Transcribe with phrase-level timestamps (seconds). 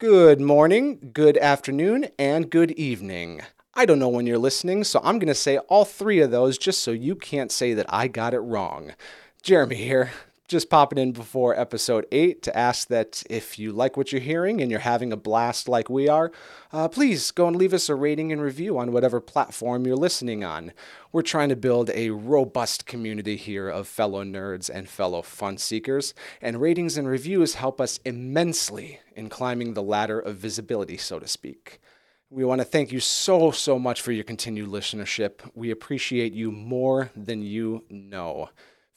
[0.00, 3.42] Good morning, good afternoon, and good evening.
[3.74, 6.56] I don't know when you're listening, so I'm going to say all three of those
[6.56, 8.94] just so you can't say that I got it wrong.
[9.42, 10.10] Jeremy here,
[10.50, 14.60] just popping in before episode 8 to ask that if you like what you're hearing
[14.60, 16.32] and you're having a blast like we are,
[16.72, 20.42] uh, please go and leave us a rating and review on whatever platform you're listening
[20.42, 20.72] on.
[21.12, 26.14] We're trying to build a robust community here of fellow nerds and fellow fun seekers,
[26.42, 31.28] and ratings and reviews help us immensely in climbing the ladder of visibility, so to
[31.28, 31.80] speak.
[32.28, 35.48] We want to thank you so, so much for your continued listenership.
[35.54, 38.50] We appreciate you more than you know.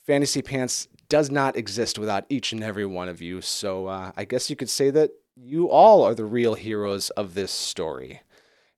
[0.06, 4.26] Fantasy Pants does not exist without each and every one of you, so uh, I
[4.26, 8.22] guess you could say that you all are the real heroes of this story.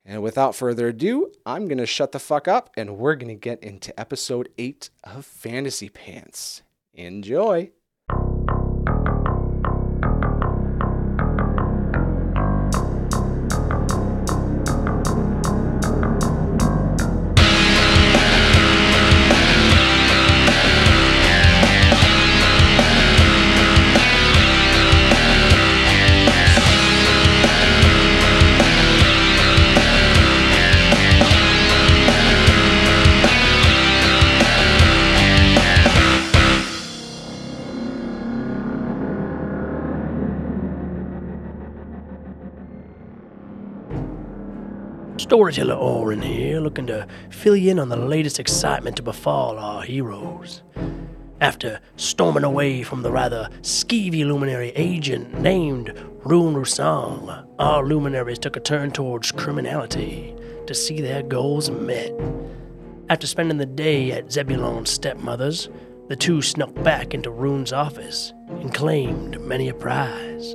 [0.06, 3.36] And without further ado, I'm going to shut the fuck up and we're going to
[3.36, 6.62] get into episode 8 of Fantasy Pants.
[6.94, 7.72] Enjoy!
[45.26, 49.82] Storyteller Orin here, looking to fill you in on the latest excitement to befall our
[49.82, 50.62] heroes.
[51.42, 58.56] After storming away from the rather skeevy luminary agent named Rune Rusang, our luminaries took
[58.56, 60.36] a turn towards criminality
[60.67, 62.14] to see their goals met.
[63.10, 65.70] After spending the day at Zebulon's stepmother's,
[66.08, 70.54] the two snuck back into Rune's office and claimed many a prize.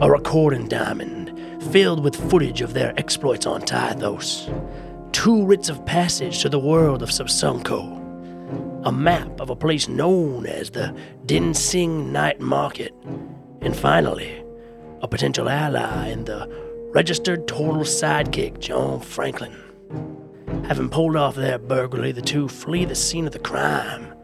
[0.00, 1.21] A recording diamond
[1.70, 4.50] filled with footage of their exploits on Tythos,
[5.12, 10.46] two writs of passage to the world of Subsunko, a map of a place known
[10.46, 10.94] as the
[11.26, 12.92] Dinsing Night Market,
[13.60, 14.42] and finally,
[15.00, 16.48] a potential ally in the
[16.92, 19.56] registered total sidekick John Franklin.
[20.64, 24.14] Having pulled off their burglary, the two flee the scene of the crime.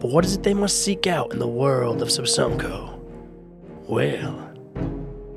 [0.00, 2.98] But what is it they must seek out in the world of Subsunko?
[3.88, 4.45] Well,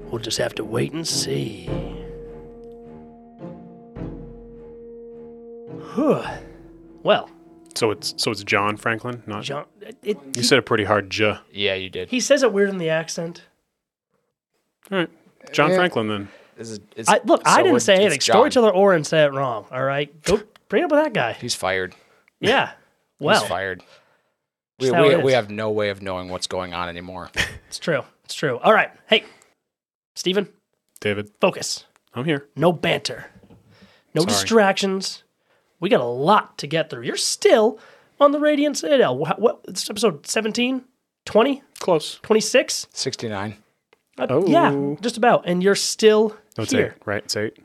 [0.09, 1.65] We'll just have to wait and see.
[5.95, 6.23] Whew.
[7.03, 7.29] Well,
[7.75, 11.09] So it's so it's John Franklin, not John, it, it, You said a pretty hard
[11.09, 11.37] J.
[11.51, 12.09] Yeah, you did.
[12.09, 13.43] he says it weird in the accent.
[14.91, 15.09] All right,
[15.51, 15.75] John Yeah.
[15.77, 16.27] Franklin then.
[16.57, 18.19] This is, it's, I, look, I didn't it's- say it's anything.
[18.19, 18.33] John.
[18.35, 19.65] Storyteller Orin said it wrong.
[19.71, 21.33] All right, go bring it up with that guy.
[21.33, 21.95] He's fired.
[22.39, 22.71] Yeah.
[23.19, 23.83] Well, He's fired.
[24.79, 25.35] We, Just how we, it we is.
[25.35, 27.29] have no way of knowing what's going on anymore.
[27.67, 28.01] it's true.
[28.25, 28.57] It's true.
[28.59, 28.91] All right.
[29.07, 29.23] Hey,
[30.19, 30.49] Steven,
[30.99, 31.85] David, focus.
[32.13, 32.49] I'm here.
[32.57, 33.27] No banter.
[34.13, 34.25] No Sorry.
[34.33, 35.23] distractions.
[35.79, 37.03] We got a lot to get through.
[37.03, 37.79] You're still
[38.19, 39.17] on the Radiant Citadel.
[39.17, 40.83] What, what it's episode 17,
[41.23, 42.19] 20, Close.
[42.21, 42.87] 26?
[42.91, 43.55] 69.
[44.17, 44.45] Uh, Oh.
[44.45, 45.43] Yeah, just about.
[45.47, 46.95] And you're still No, it's here.
[46.97, 47.23] eight, right?
[47.23, 47.57] It's eight.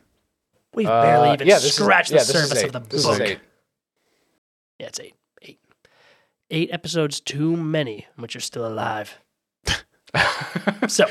[0.74, 2.66] We've barely Uh, even yeah, this is- scratched yeah, the this is surface eight.
[2.66, 3.20] of the This is book.
[3.20, 3.38] eight.
[4.78, 5.14] Yeah, it's eight.
[5.42, 5.58] Eight.
[6.52, 9.18] Eight episodes too many, but you're still alive.
[10.86, 11.06] so,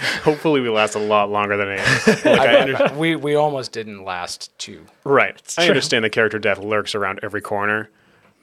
[0.22, 1.80] Hopefully, we last a lot longer than eight.
[2.24, 4.84] Like, I I- under- we, we almost didn't last two.
[5.04, 5.34] right.
[5.58, 5.70] I true.
[5.70, 7.90] understand the character death lurks around every corner,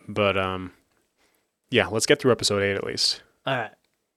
[0.08, 0.72] but um,
[1.70, 1.88] yeah.
[1.88, 3.22] Let's get through episode eight at least.
[3.46, 3.72] all right.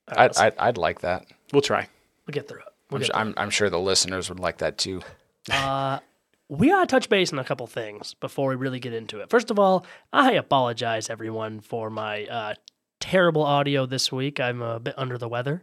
[0.09, 1.27] All right, I'd, I'd, I'd like that.
[1.53, 1.89] We'll try.
[2.27, 2.65] we'll get through it.
[2.91, 5.01] We'll I'm, get su- I'm, I'm sure the listeners would like that too.
[5.53, 6.01] Uh,
[6.49, 9.31] we gotta touch base on a couple things before we really get into it.
[9.31, 12.55] First of all, I apologize everyone for my uh,
[12.99, 14.41] terrible audio this week.
[14.41, 15.62] I'm a bit under the weather,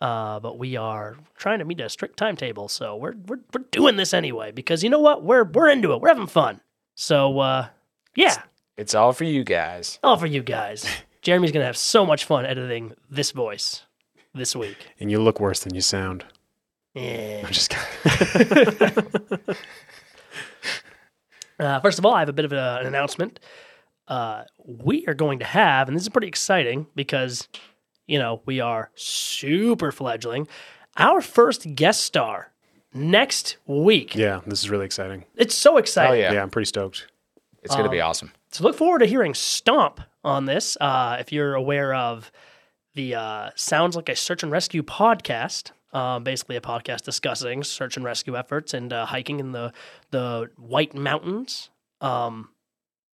[0.00, 3.96] uh, but we are trying to meet a strict timetable, so we're we're we're doing
[3.96, 5.22] this anyway because you know what?
[5.24, 6.00] We're we're into it.
[6.00, 6.60] We're having fun.
[6.94, 7.68] So uh,
[8.14, 8.42] yeah,
[8.76, 9.98] It's all for you guys.
[10.02, 10.86] all for you guys.
[11.22, 13.82] Jeremy's gonna have so much fun editing this voice
[14.34, 14.76] this week.
[15.00, 16.24] And you look worse than you sound.
[16.94, 17.42] Yeah.
[17.46, 19.38] I'm just kidding.
[21.60, 23.40] Uh, first of all, I have a bit of a, an announcement.
[24.06, 27.48] Uh, we are going to have, and this is pretty exciting because,
[28.08, 30.48] you know, we are super fledgling,
[30.96, 32.50] our first guest star
[32.92, 34.16] next week.
[34.16, 35.24] yeah, this is really exciting.
[35.36, 36.20] It's so Oh, exciting.
[36.20, 36.32] yeah.
[36.32, 37.06] Yeah, I'm pretty stoked.
[37.62, 38.32] It's going to Um, be awesome.
[38.50, 40.76] So look forward to hearing Stomp on this.
[40.80, 42.32] Uh, if you're aware of
[42.94, 47.96] the uh, Sounds Like a Search and Rescue podcast, uh, basically a podcast discussing search
[47.96, 49.72] and rescue efforts and uh, hiking in the
[50.10, 51.70] the White Mountains.
[52.00, 52.48] Um,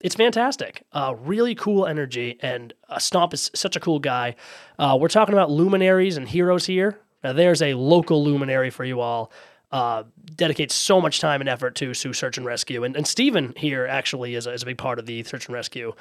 [0.04, 0.84] it's fantastic.
[0.92, 4.36] Uh, really cool energy, and uh, Stomp is such a cool guy.
[4.80, 9.00] Uh, we're talking about luminaries and heroes here Now, there's a local luminary for you
[9.00, 9.32] all.
[9.72, 10.04] Uh,
[10.36, 12.84] dedicates so much time and effort to, to search and rescue.
[12.84, 15.54] And, and Stephen here actually is a, is a big part of the search and
[15.54, 15.94] rescue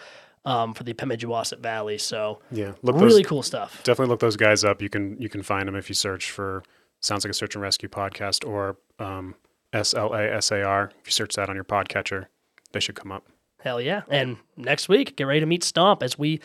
[0.44, 1.96] um, for the Pemigewasset Valley.
[1.98, 3.80] So, Yeah, look really those, cool stuff.
[3.84, 4.82] definitely look those guys up.
[4.82, 6.64] You can you can find them if you search for
[6.98, 9.36] sounds like a search and rescue podcast or um,
[9.72, 10.90] S L A S A R.
[11.00, 12.26] If you search that on your podcatcher,
[12.72, 13.24] they should come up.
[13.62, 14.02] Hell yeah.
[14.08, 16.40] And next week, get ready to meet Stomp as we,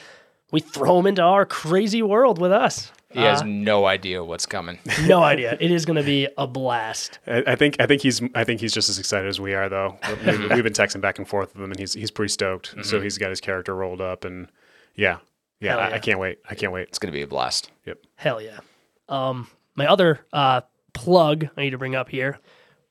[0.51, 2.91] we throw him into our crazy world with us.
[3.11, 4.77] He has Uh, no idea what's coming.
[5.05, 5.57] no idea.
[5.61, 7.19] It is going to be a blast.
[7.25, 9.69] I, I think I think he's I think he's just as excited as we are
[9.69, 9.97] though.
[10.25, 12.75] We've, we've been texting back and forth with him, and he's he's pretty stoked.
[12.83, 14.49] So he's got his character rolled up, and
[14.95, 15.19] yeah,
[15.61, 15.95] yeah, I, yeah.
[15.95, 16.39] I can't wait.
[16.49, 16.89] I can't wait.
[16.89, 17.71] It's going to be a blast.
[17.85, 17.99] Yep.
[18.15, 18.59] Hell yeah.
[19.07, 20.61] Um, my other uh,
[20.93, 22.39] plug I need to bring up here.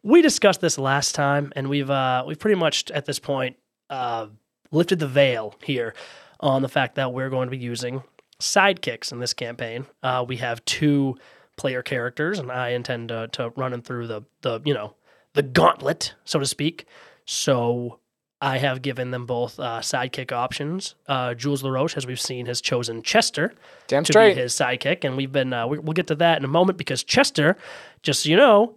[0.02, 3.56] We discussed this last time, and we've uh, we've pretty much at this point
[3.94, 4.26] uh,
[4.70, 5.94] lifted the veil here
[6.40, 8.02] on the fact that we're going to be using
[8.40, 9.86] sidekicks in this campaign.
[10.02, 11.16] Uh, we have two
[11.56, 14.94] player characters, and I intend to, to run them through the the you know
[15.34, 16.86] the gauntlet, so to speak.
[17.24, 17.98] So
[18.40, 20.96] I have given them both uh, sidekick options.
[21.06, 23.54] Uh, Jules LaRoche, as we've seen, has chosen Chester
[23.86, 24.34] Damn to straight.
[24.34, 26.76] be his sidekick, and we've been uh, we, we'll get to that in a moment
[26.76, 27.56] because Chester,
[28.02, 28.74] just so you know,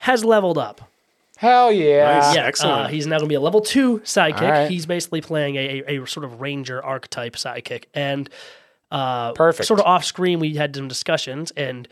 [0.00, 0.82] has leveled up.
[1.40, 2.18] Hell yeah.
[2.18, 2.34] Nice.
[2.34, 2.80] yeah, excellent.
[2.80, 4.42] Uh, he's now going to be a level two sidekick.
[4.42, 4.70] All right.
[4.70, 8.28] He's basically playing a, a, a sort of ranger archetype sidekick, and
[8.90, 9.66] uh, Perfect.
[9.66, 11.88] Sort of off screen, we had some discussions, and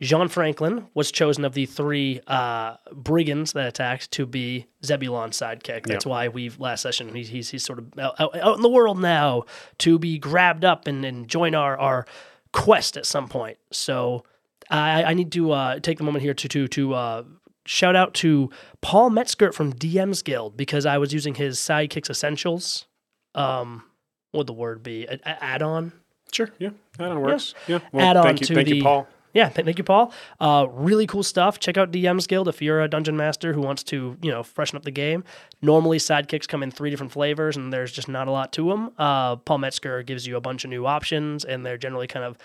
[0.00, 5.84] Jean Franklin was chosen of the three uh, brigands that attacked to be Zebulon's sidekick.
[5.84, 8.68] That's why we've last session he's he's, he's sort of out, out, out in the
[8.68, 9.42] world now
[9.78, 12.06] to be grabbed up and, and join our our
[12.52, 13.58] quest at some point.
[13.72, 14.22] So
[14.70, 17.24] I, I need to uh, take the moment here to to to uh,
[17.68, 18.50] shout out to
[18.80, 22.86] Paul Metzger from DM's Guild because I was using his Sidekicks Essentials.
[23.34, 23.84] Um,
[24.32, 25.04] what would the word be?
[25.06, 25.92] A- a- add-on.
[26.32, 27.54] Sure, yeah, that works.
[27.66, 29.06] Yeah, well, Add on thank you, to thank the- you, Paul.
[29.34, 30.12] Yeah, thank you, Paul.
[30.40, 31.60] Uh, really cool stuff.
[31.60, 34.76] Check out DM's Guild if you're a dungeon master who wants to, you know, freshen
[34.76, 35.22] up the game.
[35.62, 38.90] Normally, sidekicks come in three different flavors, and there's just not a lot to them.
[38.98, 42.38] Uh, Paul Metzger gives you a bunch of new options, and they're generally kind of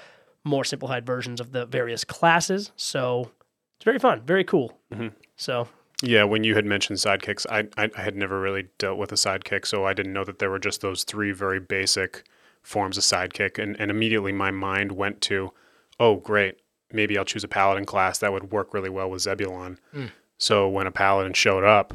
[0.43, 2.71] more simplified versions of the various classes.
[2.75, 3.31] So
[3.77, 4.77] it's very fun, very cool.
[5.35, 5.67] So
[6.01, 9.15] Yeah, when you had mentioned sidekicks, I, I I had never really dealt with a
[9.15, 12.23] sidekick, so I didn't know that there were just those three very basic
[12.61, 15.51] forms of sidekick, and and immediately my mind went to,
[15.99, 16.55] oh great,
[16.91, 19.79] maybe I'll choose a paladin class that would work really well with Zebulon.
[20.37, 21.93] So when a paladin showed up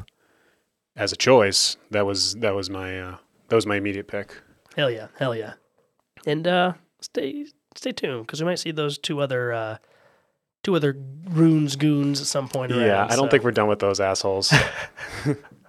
[0.95, 3.17] as a choice, that was that was my uh,
[3.47, 4.33] that was my immediate pick.
[4.75, 5.53] hell yeah, hell yeah,
[6.25, 9.77] and uh, stay stay tuned because we might see those two other uh,
[10.63, 10.95] two other
[11.29, 12.71] runes goons at some point.
[12.71, 14.53] Around, yeah, I don't so- think we're done with those assholes.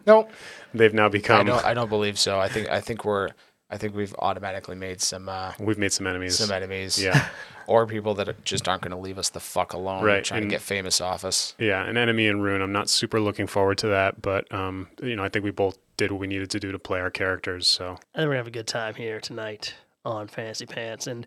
[0.07, 0.29] No,
[0.73, 1.47] They've now I become.
[1.47, 1.65] don't.
[1.65, 2.41] I don't believe so.
[2.41, 2.69] I think.
[2.71, 3.29] I think we're.
[3.69, 6.39] I think we've automatically made some uh, we've made some enemies.
[6.39, 7.01] some enemies.
[7.01, 7.29] Yeah.
[7.67, 10.03] or people that just aren't going to leave us the fuck alone.
[10.03, 11.55] Right, Trying and- to get famous off us.
[11.59, 12.63] Yeah, an enemy in Rune.
[12.63, 15.79] I'm not super looking forward to that, but um, you know, I think we both
[15.99, 17.69] did what we needed to do to play our characters.
[17.69, 21.07] So I think we're gonna have a good time here tonight on Fantasy Pants.
[21.07, 21.27] And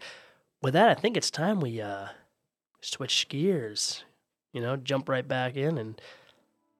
[0.63, 2.07] with that, I think it's time we uh
[2.83, 4.03] switch gears.
[4.51, 6.00] You know, jump right back in and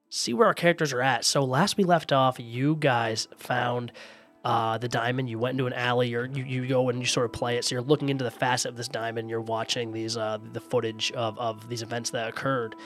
[0.08, 1.24] see where our characters are at.
[1.24, 3.90] So last we left off, you guys found
[4.44, 5.28] uh, the diamond.
[5.28, 7.64] You went into an alley, or you, you go and you sort of play it.
[7.64, 9.28] So you're looking into the facet of this diamond.
[9.28, 12.76] You're watching these uh, the footage of, of these events that occurred.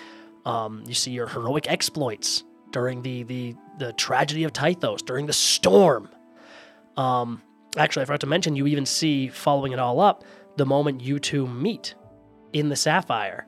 [0.47, 5.33] Um, you see your heroic exploits during the the the tragedy of Tythos, during the
[5.33, 6.09] storm.
[6.97, 7.43] Um,
[7.77, 10.25] actually, I forgot to mention, you even see, following it all up,
[10.57, 11.95] the moment you two meet
[12.53, 13.47] in the Sapphire.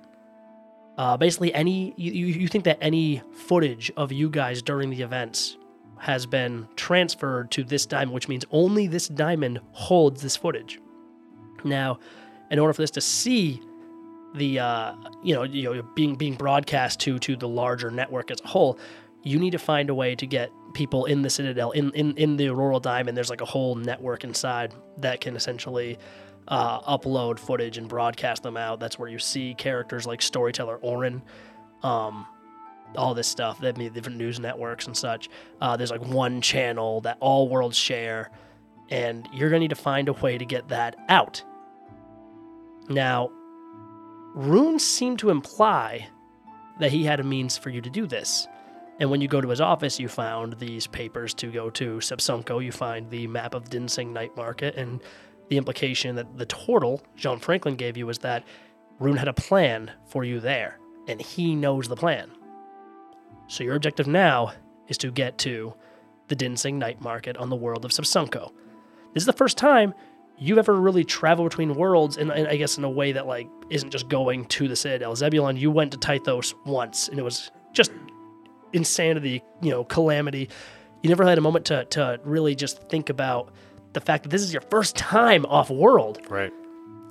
[0.98, 5.56] Uh, basically, any you, you think that any footage of you guys during the events
[5.98, 10.80] has been transferred to this diamond, which means only this diamond holds this footage.
[11.64, 11.98] Now,
[12.50, 13.62] in order for this to see
[14.34, 18.40] the uh, you know you know being being broadcast to to the larger network as
[18.42, 18.78] a whole,
[19.22, 22.36] you need to find a way to get people in the Citadel in in in
[22.36, 23.16] the Auroral Diamond.
[23.16, 25.98] There's like a whole network inside that can essentially
[26.50, 28.80] uh, upload footage and broadcast them out.
[28.80, 31.22] That's where you see characters like storyteller Orin.
[31.82, 32.26] Um,
[32.96, 35.30] all this stuff that mean different news networks and such.
[35.60, 38.30] Uh, there's like one channel that all worlds share,
[38.90, 41.42] and you're gonna need to find a way to get that out.
[42.88, 43.30] Now,
[44.34, 46.08] runes seem to imply
[46.80, 48.48] that he had a means for you to do this.
[48.98, 52.62] And when you go to his office, you found these papers to go to Sepsunko.
[52.62, 55.00] You find the map of Dinsing Night Market, and
[55.50, 58.44] the implication that the turtle Jean Franklin gave you was that
[59.00, 60.78] Rune had a plan for you there,
[61.08, 62.30] and he knows the plan.
[63.48, 64.52] So your objective now
[64.88, 65.74] is to get to
[66.28, 68.52] the Dinsing Night Market on the world of Sepsunko.
[69.12, 69.92] This is the first time
[70.38, 73.48] you've ever really traveled between worlds, and, and I guess in a way that like
[73.70, 75.16] isn't just going to the Citadel.
[75.16, 77.90] Zebulon, you went to Tythos once, and it was just
[78.72, 80.48] insanity, you know, calamity.
[81.02, 83.52] You never had a moment to to really just think about
[83.92, 86.20] the fact that this is your first time off world.
[86.28, 86.52] Right.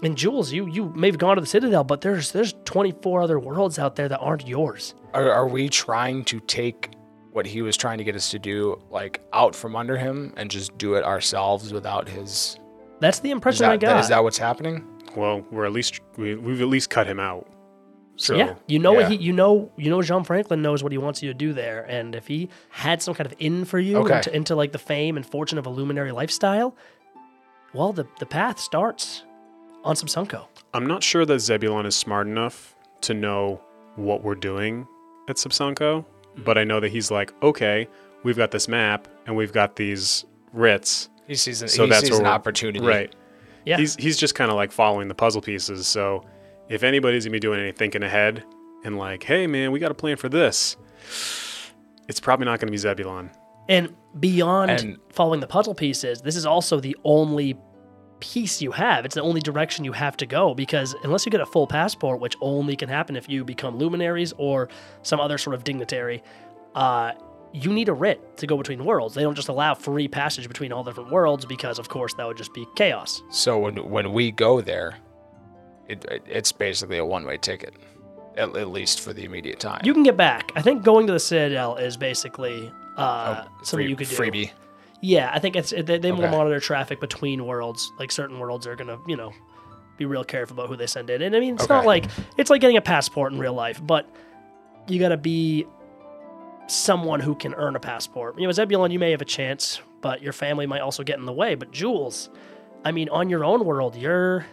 [0.01, 3.39] And Jules, you you may have gone to the Citadel, but there's there's 24 other
[3.39, 4.95] worlds out there that aren't yours.
[5.13, 6.91] Are, are we trying to take
[7.31, 10.50] what he was trying to get us to do, like out from under him, and
[10.50, 12.57] just do it ourselves without his?
[13.01, 14.00] That's the Is impression I got.
[14.00, 14.86] is that what's happening?
[15.15, 17.48] Well, we're at least we, we've at least cut him out.
[18.19, 20.97] So yeah, you know what he, you know, you know, Jean Franklin knows what he
[20.97, 23.95] wants you to do there, and if he had some kind of in for you
[23.99, 24.17] Okay.
[24.17, 26.75] into, into like the fame and fortune of a luminary lifestyle,
[27.73, 29.23] well, the the path starts
[29.85, 30.47] on some Sunko.
[30.73, 33.61] I'm not sure that Zebulon is smart enough to know
[33.95, 34.85] what we're doing
[35.29, 36.43] at Subsanko, mm-hmm.
[36.43, 37.88] but I know that he's like, okay,
[38.23, 41.09] we've got this map and we've got these writs.
[41.25, 42.85] He sees an, So he that's sees an opportunity.
[42.85, 43.15] Right.
[43.65, 45.88] Yeah, He's he's just kind of like following the puzzle pieces.
[45.88, 46.25] So
[46.69, 48.43] if anybody's gonna be doing any thinking ahead
[48.83, 50.77] and like, hey man, we got a plan for this,
[52.07, 53.29] it's probably not gonna be Zebulon.
[53.67, 57.55] and beyond And- following the puzzle pieces, this is also the only
[58.19, 59.05] piece you have.
[59.05, 62.19] It's the only direction you have to go because unless you get a full passport,
[62.19, 64.69] which only can happen if you become luminaries or
[65.03, 66.21] some other sort of dignitary,
[66.75, 67.11] uh,
[67.53, 69.15] you need a writ to go between worlds.
[69.15, 72.38] They don't just allow free passage between all different worlds because, of course, that would
[72.38, 73.21] just be chaos.
[73.29, 74.97] So when when we go there,
[75.89, 77.74] it, it it's basically a one way ticket,
[78.38, 79.81] at, at least for the immediate time.
[79.84, 80.51] You can get back.
[80.55, 84.15] I think going to the Citadel is basically uh, Oh, something free- you could do.
[84.15, 84.51] freebie.
[85.01, 86.31] Yeah, I think it's they, they will Okay.
[86.31, 87.91] monitor traffic between worlds.
[88.00, 89.31] Like certain worlds are gonna, you know,
[89.98, 91.22] be real careful about who they send in.
[91.22, 92.05] And I mean, it's not like
[92.38, 94.10] it's like getting a passport in real life, but
[94.88, 95.65] you gotta be
[96.67, 98.38] someone who can earn a passport.
[98.39, 101.25] You know, Zebulon, you may have a chance, but your family might also get in
[101.25, 101.55] the way.
[101.55, 102.29] But Jules,
[102.86, 104.46] I mean, on your own world, you're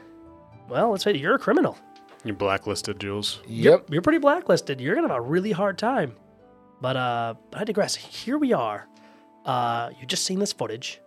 [0.68, 1.76] well, let's say you're a criminal.
[2.24, 3.40] You're blacklisted, Jules.
[3.46, 3.86] Yep.
[3.90, 4.80] You're pretty blacklisted.
[4.80, 6.16] You're gonna have a really hard time.
[6.80, 7.94] But uh, I digress.
[7.94, 8.86] Here we are.
[9.44, 11.00] Uh, you just seen this footage,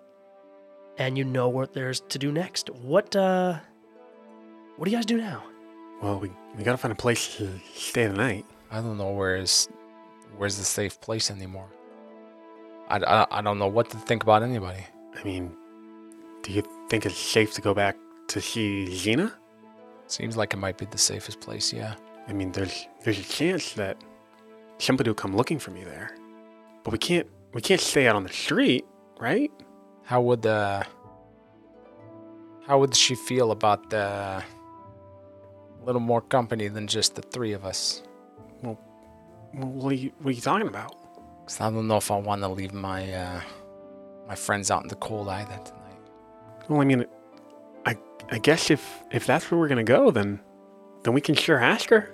[0.97, 2.69] and you know what there's to do next.
[2.69, 3.59] What uh,
[4.77, 5.43] what do you guys do now?
[6.01, 8.45] Well, we, we gotta find a place to stay the night.
[8.71, 9.67] I don't know where is
[10.37, 11.67] where's the safe place anymore.
[12.87, 14.85] I, I, I don't know what to think about anybody.
[15.19, 15.53] I mean,
[16.43, 17.97] do you think it's safe to go back
[18.29, 19.33] to see Xena?
[20.09, 21.71] Seems like it might be the safest place.
[21.71, 21.93] Yeah.
[22.27, 23.97] I mean, there's there's a chance that
[24.79, 26.15] somebody will come looking for me there,
[26.83, 28.85] but we can't we can't stay out on the street,
[29.19, 29.51] right?
[30.03, 30.83] How would uh
[32.67, 37.63] how would she feel about the a little more company than just the three of
[37.65, 38.03] us?
[38.63, 38.77] Well,
[39.53, 40.95] what are you what are you talking about?
[41.45, 43.41] 'Cause I don't know if I want to leave my uh
[44.27, 46.01] my friends out in the cold either tonight.
[46.67, 47.05] Well, I mean,
[48.31, 50.39] I I guess if if that's where we're gonna go, then
[51.03, 52.13] then we can sure ask her.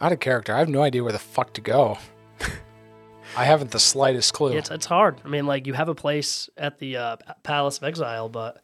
[0.00, 1.98] Out of character, I have no idea where the fuck to go.
[3.36, 4.52] I haven't the slightest clue.
[4.56, 5.20] It's it's hard.
[5.24, 8.62] I mean, like you have a place at the uh, Palace of Exile, but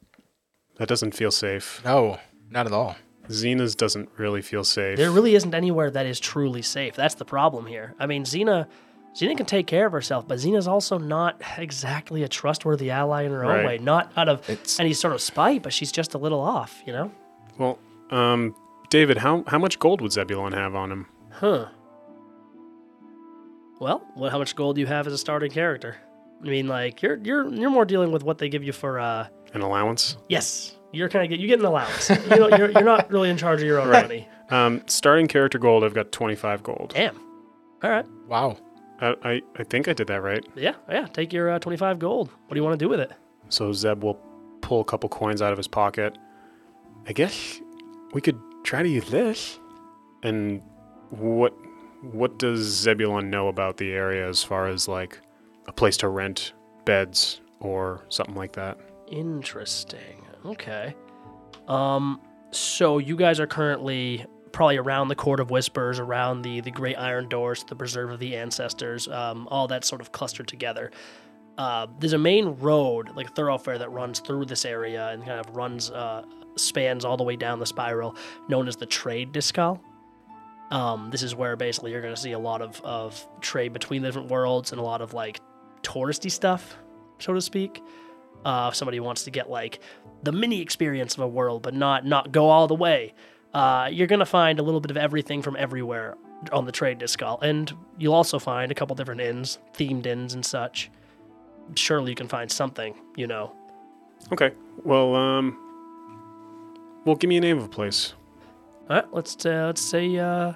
[0.77, 1.81] That doesn't feel safe.
[1.85, 2.19] no,
[2.51, 2.97] not at all.
[3.29, 4.97] Xena's doesn't really feel safe.
[4.97, 6.95] there really isn't anywhere that is truly safe.
[6.97, 7.95] That's the problem here.
[7.99, 8.67] I mean, Xena.
[9.19, 13.33] Xena can take care of herself, but Xena's also not exactly a trustworthy ally in
[13.33, 13.79] her own way.
[13.79, 16.93] Not out of It's- any sort of spite, but she's just a little off, you
[16.93, 17.11] know?
[17.59, 17.79] well,
[18.11, 18.55] um,
[18.91, 21.07] David, how how much gold would Zebulon have on him?
[21.33, 21.67] Huh.
[23.81, 24.33] Well, what?
[24.33, 25.97] How much gold do you have as a starting character?
[26.43, 28.99] I mean, like you're you're you're more dealing with what they give you for.
[28.99, 30.17] uh An allowance?
[30.29, 32.11] Yes, you're kind of get you get an allowance.
[32.11, 34.05] you know, you're you're not really in charge of your own Right.
[34.05, 34.29] money.
[34.51, 36.93] Um, starting character gold, I've got twenty five gold.
[36.95, 37.17] Damn.
[37.83, 38.07] All right.
[38.27, 38.57] Wow.
[39.01, 40.45] I, I I think I did that right.
[40.55, 41.07] Yeah, yeah.
[41.07, 42.29] Take your uh, 25 gold.
[42.47, 43.13] What do you want to do with it?
[43.49, 44.19] So Zeb will
[44.61, 46.17] pull a couple coins out of his pocket.
[47.07, 47.61] I guess
[48.13, 49.59] we could try to use this.
[50.23, 50.63] And
[51.11, 51.55] what
[52.03, 55.19] what does Zebulon know about the area as far as like
[55.67, 56.53] a place to rent
[56.85, 58.79] beds or something like that?
[59.09, 60.25] Interesting.
[60.45, 60.95] Okay.
[61.67, 62.21] Um.
[62.51, 66.97] So you guys are currently probably around the Court of Whispers, around the the Great
[66.97, 70.91] Iron Doors, the Preserve of the Ancestors, um, all that sort of clustered together.
[71.57, 75.41] Uh, there's a main road, like a thoroughfare, that runs through this area and kind
[75.41, 76.23] of runs, uh,
[76.55, 78.15] spans all the way down the spiral,
[78.49, 79.81] known as the Trade Discal.
[80.71, 84.03] Um, this is where basically you're going to see a lot of, of trade between
[84.03, 85.41] the different worlds and a lot of like
[85.83, 86.77] touristy stuff,
[87.19, 87.83] so to speak.
[88.45, 89.81] Uh, if somebody wants to get like
[90.23, 93.15] the mini experience of a world, but not not go all the way,
[93.55, 96.17] uh, you're gonna find a little bit of everything from everywhere
[96.53, 100.45] on the trade discal, and you'll also find a couple different inns, themed inns and
[100.45, 100.91] such.
[101.75, 103.53] Surely you can find something, you know,
[104.33, 104.51] Okay.
[104.85, 105.59] Well, um,
[107.05, 108.15] well, give me a name of a place.
[108.91, 110.53] All right, let's uh, let's say uh,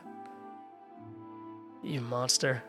[1.83, 2.63] you monster.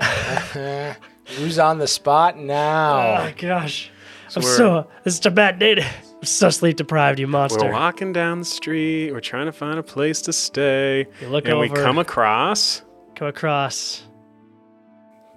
[1.36, 2.98] Who's on the spot now?
[2.98, 3.90] Oh my gosh,
[4.36, 5.76] I'm so this is a bad day.
[5.76, 7.64] to- I'm so sleep deprived, you monster.
[7.66, 9.12] We're walking down the street.
[9.12, 12.82] We're trying to find a place to stay, You look and we come across
[13.14, 14.02] come across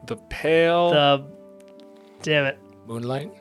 [0.07, 1.25] the pale, the.
[2.21, 2.59] Damn it!
[2.87, 3.31] Moonlight.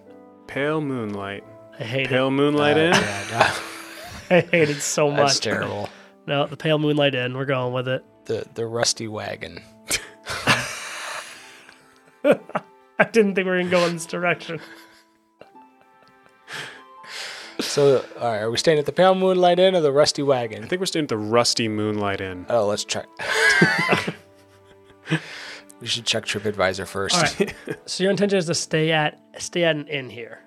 [0.46, 1.44] pale moonlight.
[1.78, 2.92] I hate Pale moonlight Uh, in.
[2.92, 3.62] yeah, it.
[4.30, 5.40] I hate it so no, that's much.
[5.44, 5.88] terrible.
[6.26, 7.36] No, the pale moonlight in.
[7.36, 8.04] We're going with it.
[8.26, 9.60] The the rusty wagon.
[12.24, 14.60] I didn't think we were gonna go in this direction.
[17.60, 20.64] So, all right, are we staying at the Pale Moonlight Inn or the Rusty Wagon?
[20.64, 22.46] I think we're staying at the Rusty Moonlight Inn.
[22.48, 23.06] Oh, let's check.
[25.80, 27.16] we should check TripAdvisor first.
[27.16, 27.54] All right.
[27.86, 30.40] so your intention is to stay at stay at an inn here.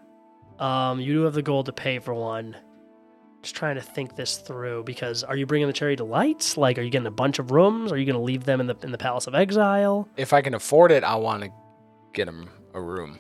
[0.59, 2.57] Um, you do have the goal to pay for one.
[3.41, 6.57] Just trying to think this through because are you bringing the cherry delights?
[6.57, 7.91] Like, are you getting a bunch of rooms?
[7.91, 10.09] Are you going to leave them in the in the Palace of Exile?
[10.17, 11.49] If I can afford it, I want to
[12.13, 13.19] get him a room.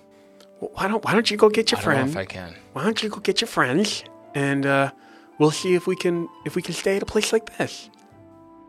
[0.59, 2.15] Why don't Why don't you go get your friends?
[2.15, 2.27] I don't know friend?
[2.29, 2.61] if I can.
[2.73, 4.03] why don't you go get your friends
[4.35, 4.91] and uh,
[5.39, 7.89] we'll see if we can if we can stay at a place like this.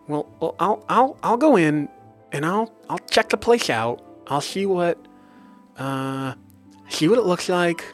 [0.06, 1.88] Well, well, I'll I'll I'll go in
[2.32, 4.02] and I'll I'll check the place out.
[4.26, 4.98] I'll see what
[5.78, 6.34] uh
[6.88, 7.84] see what it looks like.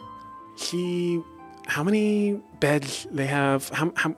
[0.57, 1.21] See
[1.67, 3.69] how many beds they have.
[3.71, 4.15] How how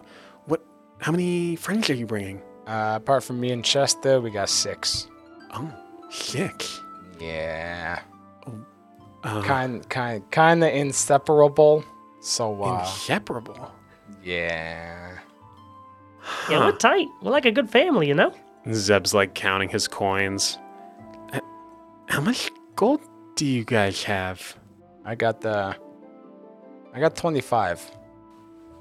[0.47, 0.65] what
[1.01, 2.43] how many friends are you bringing?
[2.67, 5.07] Uh, apart from me and Chester, we got six.
[5.53, 5.73] Oh,
[6.11, 6.81] six.
[7.21, 8.01] Yeah,
[9.27, 11.85] Uh, kind, kind, kind of inseparable.
[12.21, 13.73] So, uh, inseparable.
[14.23, 15.19] yeah.
[16.51, 17.07] Yeah, we're tight.
[17.23, 18.33] We're like a good family, you know.
[18.73, 20.59] Zeb's like counting his coins.
[21.33, 21.41] Uh,
[22.09, 23.01] How much gold
[23.37, 24.57] do you guys have?
[25.05, 25.77] I got the.
[26.93, 27.81] I got twenty-five.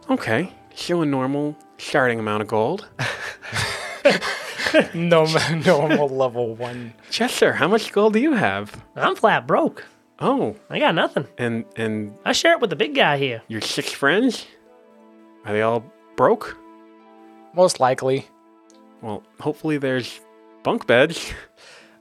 [0.10, 2.88] Okay, still a normal starting amount of gold.
[4.94, 5.25] no,
[5.66, 6.94] normal level one.
[7.10, 8.84] Chester, how much gold do you have?
[8.96, 9.84] I'm flat broke.
[10.19, 11.28] Oh, I got nothing.
[11.38, 13.41] and and I share it with the big guy here.
[13.47, 14.45] your six friends?
[15.45, 15.84] Are they all
[16.15, 16.58] broke?
[17.54, 18.28] Most likely.
[19.01, 20.19] Well, hopefully there's
[20.63, 21.34] bunk beds.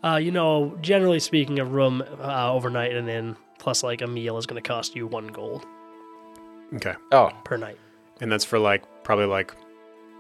[0.05, 4.37] Uh, you know, generally speaking, a room uh, overnight and then plus like a meal
[4.37, 5.65] is going to cost you one gold
[6.75, 7.79] Okay, Oh, per night.
[8.21, 9.55] and that's for like probably like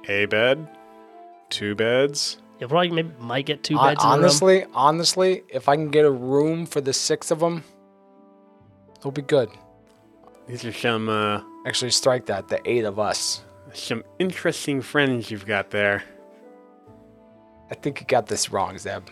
[0.08, 0.66] a bed,
[1.50, 2.38] two beds.
[2.60, 4.24] You probably maybe might get two hon- beds in the room.
[4.24, 7.62] honestly, honestly, if I can get a room for the six of them,
[9.04, 9.50] it'll be good.
[10.46, 12.48] These are some uh, Actually, strike that.
[12.48, 13.42] The eight of us.
[13.74, 16.02] some interesting friends you've got there.
[17.70, 19.08] I think you got this wrong, Zeb.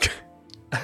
[0.72, 0.80] All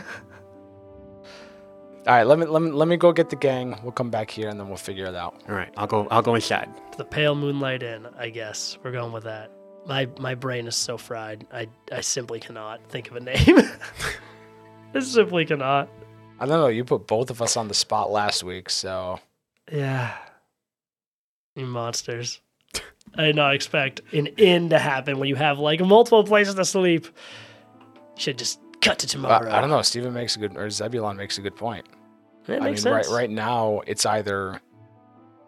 [2.07, 3.79] right, let me let me let me go get the gang.
[3.83, 5.43] We'll come back here and then we'll figure it out.
[5.49, 6.07] All right, I'll go.
[6.11, 6.69] I'll go inside.
[6.99, 8.77] The Pale Moonlight Inn, I guess.
[8.83, 9.51] We're going with that.
[9.87, 11.47] My my brain is so fried.
[11.53, 13.59] I I simply cannot think of a name.
[14.95, 15.89] I simply cannot.
[16.41, 16.67] I don't know.
[16.69, 19.21] You put both of us on the spot last week, so
[19.71, 20.13] Yeah.
[21.55, 22.41] You monsters.
[23.17, 26.65] I did not expect an inn to happen when you have like multiple places to
[26.65, 27.07] sleep.
[28.17, 29.51] Should just cut to I, tomorrow.
[29.53, 29.83] I don't know.
[29.83, 31.87] Steven makes a good or Zebulon makes a good point.
[32.49, 33.09] It I mean, sense.
[33.09, 34.61] right right now it's either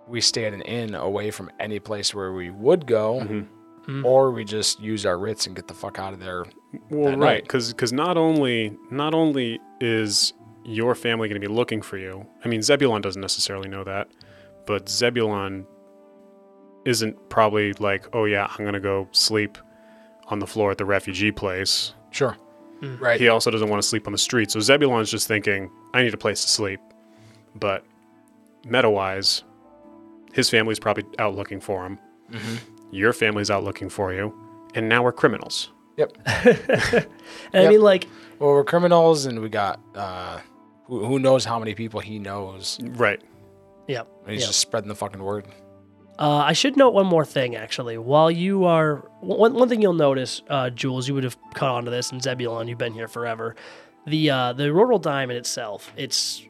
[0.09, 3.49] we stay at an inn away from any place where we would go, Mhm.
[3.88, 4.05] Mhm.
[4.05, 6.44] or we just use our writs and get the fuck out of there.
[6.90, 7.42] Well, that right, night.
[7.42, 10.33] because not only not only is
[10.66, 12.26] your family going to be looking for you.
[12.44, 14.09] I mean, Zebulon doesn't necessarily know that,
[14.66, 15.66] but Zebulon
[16.85, 19.59] isn't probably like, oh yeah, I'm going to go sleep
[20.26, 21.94] on the floor at the refugee place.
[22.11, 22.37] Sure.
[22.81, 23.00] Mm.
[23.00, 23.20] Right.
[23.20, 24.50] He also doesn't want to sleep on the street.
[24.50, 26.81] So Zebulon's just thinking, I need a place to sleep.
[27.55, 27.85] But
[28.66, 29.44] meta-wise,
[30.33, 31.98] his family's probably out looking for him.
[32.31, 32.59] Mhm.
[32.90, 34.35] Your family's out looking for you,
[34.74, 35.70] and now we're criminals.
[35.96, 36.12] Yep.
[36.26, 37.07] and
[37.55, 38.07] I mean, like,
[38.38, 40.40] Well, we're criminals, and we got uh,
[40.87, 42.79] who, who knows how many people he knows.
[42.83, 43.20] Right.
[43.87, 44.03] yeah.
[44.25, 44.46] And he's yeah.
[44.49, 45.46] just spreading the fucking word.
[46.18, 47.99] Uh, I should note one more thing, actually.
[47.99, 51.85] While you are one, one thing you'll notice, uh, Jules, you would have caught on
[51.85, 53.55] to this, and Zebulon, you've been here forever.
[54.07, 56.40] The uh, the Auroral Diamond itself, it's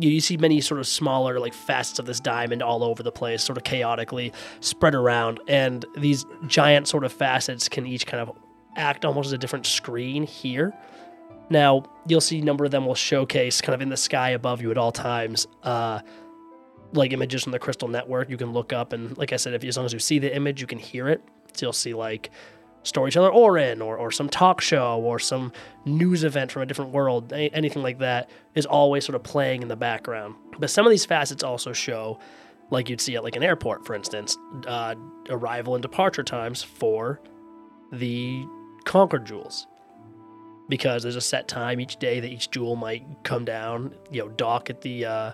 [0.00, 3.12] you, you see many sort of smaller like facets of this diamond all over the
[3.12, 8.28] place, sort of chaotically spread around, and these giant sort of facets can each kind
[8.28, 8.36] of
[8.76, 10.74] act almost as a different screen here.
[11.50, 14.60] Now you'll see a number of them will showcase kind of in the sky above
[14.62, 15.46] you at all times.
[15.62, 16.00] Uh,
[16.92, 19.62] like images from the crystal network you can look up and like i said if
[19.62, 22.30] as long as you see the image you can hear it so you'll see like
[22.82, 25.52] storyteller orin or, or some talk show or some
[25.84, 29.60] news event from a different world a- anything like that is always sort of playing
[29.60, 32.18] in the background but some of these facets also show
[32.70, 34.94] like you'd see at like an airport, for instance, uh,
[35.30, 37.20] arrival and departure times for
[37.92, 38.44] the
[38.84, 39.66] Concord jewels.
[40.68, 44.28] Because there's a set time each day that each jewel might come down, you know,
[44.28, 45.32] dock at the uh,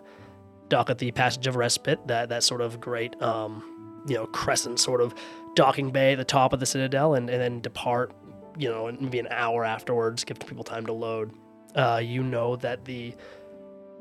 [0.68, 4.78] dock at the Passage of Respite, that that sort of great, um, you know, crescent
[4.78, 5.14] sort of
[5.54, 8.12] docking bay at the top of the Citadel, and, and then depart,
[8.56, 11.32] you know, and maybe an hour afterwards, give people time to load.
[11.74, 13.14] Uh, you know that the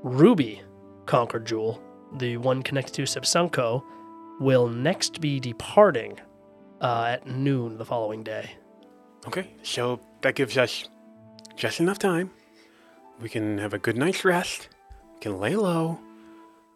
[0.03, 0.61] Ruby
[1.05, 1.81] Concord jewel,
[2.17, 3.83] the one connected to Sipsunko,
[4.39, 6.19] will next be departing
[6.81, 8.51] uh, at noon the following day.
[9.27, 10.87] Okay, so that gives us
[11.55, 12.31] just enough time.
[13.21, 14.69] We can have a good night's rest.
[15.15, 15.99] We can lay low,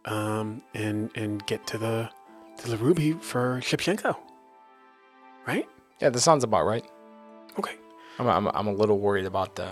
[0.05, 2.09] um, and and get to the
[2.57, 4.15] to the ruby for Shipchenko.
[5.47, 5.67] Right?
[6.01, 6.85] Yeah, that sounds about right.
[7.57, 7.75] Okay.
[8.19, 9.69] I'm, I'm, I'm a little worried about the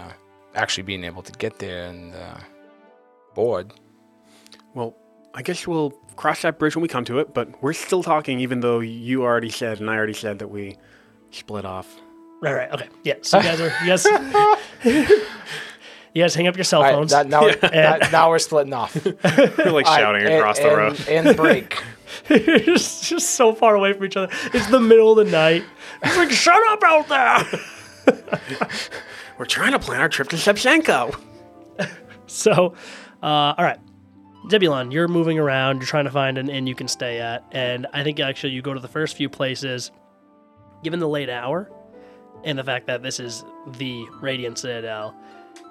[0.54, 2.38] actually being able to get there and uh,
[3.34, 3.74] board.
[4.74, 4.96] Well,
[5.34, 7.34] I guess we'll cross that bridge when we come to it.
[7.34, 10.78] But we're still talking, even though you already said and I already said that we
[11.32, 12.00] split off.
[12.42, 13.16] Right, right, okay, yeah.
[13.22, 14.60] So you guys are yes, guys,
[16.14, 17.12] you guys hang up your cell All right, phones.
[17.12, 18.94] that- now, that- now we're splitting off.
[19.06, 21.08] We're like All right, shouting and- across the and, road.
[21.10, 21.82] And break.
[22.30, 24.32] You're just, just so far away from each other.
[24.54, 25.64] It's the middle of the night.
[26.04, 27.60] It's like, shut up out there.
[29.38, 31.20] We're trying to plan our trip to Shipchenko.
[32.28, 32.74] So,
[33.22, 33.26] uh,
[33.58, 33.80] all right.
[34.50, 35.78] Zebulon, you're moving around.
[35.78, 37.44] You're trying to find an inn you can stay at.
[37.52, 39.92] And I think actually you go to the first few places,
[40.84, 41.70] given the late hour
[42.46, 43.44] and the fact that this is
[43.78, 45.14] the Radiant Citadel,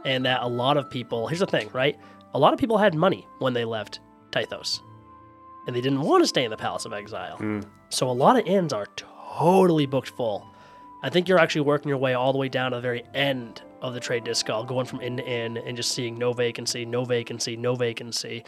[0.05, 1.97] and that a lot of people, here's the thing, right?
[2.35, 4.01] A lot of people had money when they left
[4.33, 4.83] Tythos,
[5.67, 7.39] and they didn't want to stay in the Palace of Exile.
[7.89, 10.47] So a lot of inns are totally booked full.
[11.03, 13.63] I think you're actually working your way all the way down to the very end
[13.83, 17.05] of the trade disc going from inn to inn and just seeing no vacancy, no
[17.05, 18.43] vacancy, no vacancy.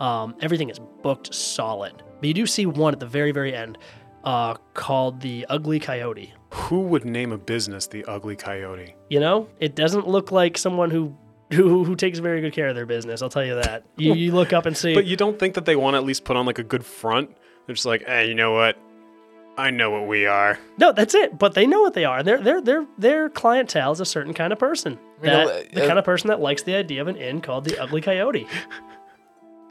[0.00, 2.02] Um, everything is booked solid.
[2.18, 3.78] But you do see one at the very, very end
[4.24, 6.32] uh, called the Ugly Coyote.
[6.52, 8.94] Who would name a business the Ugly Coyote?
[9.08, 11.16] You know, it doesn't look like someone who
[11.52, 13.22] who, who takes very good care of their business.
[13.22, 13.84] I'll tell you that.
[13.96, 14.94] You, you look up and see.
[14.94, 16.84] But you don't think that they want to at least put on like a good
[16.84, 17.36] front?
[17.66, 18.76] They're just like, hey, you know what?
[19.56, 20.58] I know what we are.
[20.78, 21.38] No, that's it.
[21.38, 22.22] But they know what they are.
[22.22, 24.98] Their their their their clientele is a certain kind of person.
[25.20, 27.64] mean, That, uh, the kind of person that likes the idea of an inn called
[27.64, 28.46] the Ugly Coyote.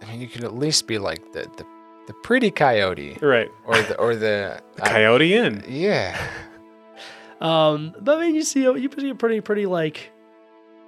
[0.02, 1.66] I mean, you could at least be like the the,
[2.10, 3.50] the pretty coyote Right.
[3.66, 5.64] or the or the uh, Coyote Inn.
[5.68, 6.20] yeah.
[7.40, 10.12] Um, but I mean, you see, a- you see a pretty pretty like,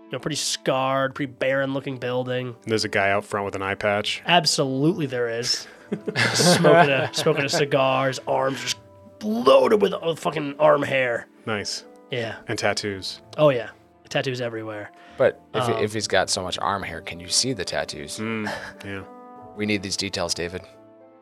[0.05, 2.55] you know, pretty scarred, pretty barren looking building.
[2.65, 4.21] There's a guy out front with an eye patch.
[4.25, 5.65] Absolutely, there is
[6.33, 8.07] smoking a smoking a cigar.
[8.09, 8.77] His arms just
[9.23, 11.27] loaded with uh, fucking arm hair.
[11.45, 11.85] Nice.
[12.09, 12.35] Yeah.
[12.49, 13.21] And tattoos.
[13.37, 13.69] Oh yeah.
[14.09, 14.91] Tattoos everywhere.
[15.17, 18.17] But if, Um, if he's got so much arm hair, can you see the tattoos?
[18.17, 18.51] Mm,
[18.83, 19.03] yeah.
[19.57, 20.61] We need these details, David.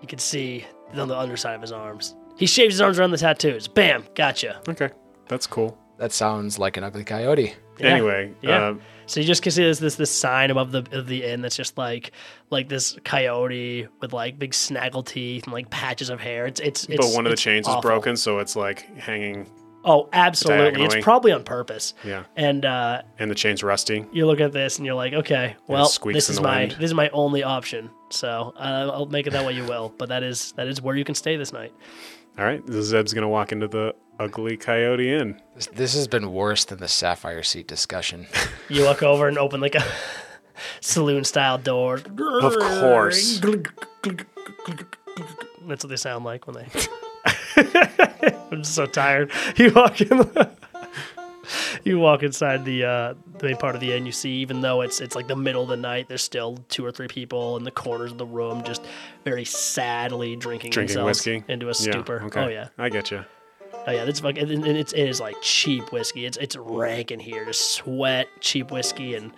[0.01, 2.15] You can see on the underside of his arms.
[2.37, 3.67] He shaves his arms around the tattoos.
[3.67, 4.61] Bam, gotcha.
[4.67, 4.89] Okay.
[5.27, 5.77] That's cool.
[5.97, 7.53] That sounds like an ugly coyote.
[7.77, 7.87] Yeah.
[7.87, 8.69] Anyway, Yeah.
[8.69, 8.73] uh,
[9.05, 11.55] So you just can see this this this sign above the of the inn that's
[11.57, 12.11] just like
[12.49, 16.45] like this coyote with like big snaggle teeth and like patches of hair.
[16.45, 17.79] It's it's, it's but one of the chains awful.
[17.79, 19.49] is broken, so it's like hanging.
[19.85, 20.63] Oh, absolutely.
[20.63, 20.97] diagonally.
[20.97, 21.93] It's probably on purpose.
[22.03, 22.23] Yeah.
[22.35, 24.05] And uh, And the chain's rusty.
[24.11, 26.71] you look at this and you're like, okay, well, this is my wind.
[26.73, 27.89] this is my only option.
[28.09, 29.93] So uh, I'll make it that way you will.
[29.97, 31.73] But that is that is where you can stay this night.
[32.37, 32.63] All right.
[32.69, 35.41] Zeb's going to walk into the ugly coyote inn.
[35.55, 38.27] This, this has been worse than the sapphire seat discussion.
[38.69, 39.83] You look over and open like a
[40.81, 41.95] saloon style door.
[41.95, 43.39] Of course.
[45.67, 46.67] That's what they sound like when they.
[48.51, 49.31] I'm so tired.
[49.57, 50.19] You walk in.
[51.83, 54.05] You walk inside the uh, the main part of the inn.
[54.05, 56.85] You see, even though it's it's like the middle of the night, there's still two
[56.85, 58.85] or three people in the corners of the room, just
[59.25, 62.21] very sadly drinking, Drinking themselves whiskey into a Yeah, stupor.
[62.25, 62.41] okay.
[62.43, 62.67] Oh yeah.
[62.77, 63.23] I get you.
[63.87, 66.25] Oh yeah, it's fucking, and and it's it is like cheap whiskey.
[66.25, 69.31] It's it's rank in here, just sweat, cheap whiskey, and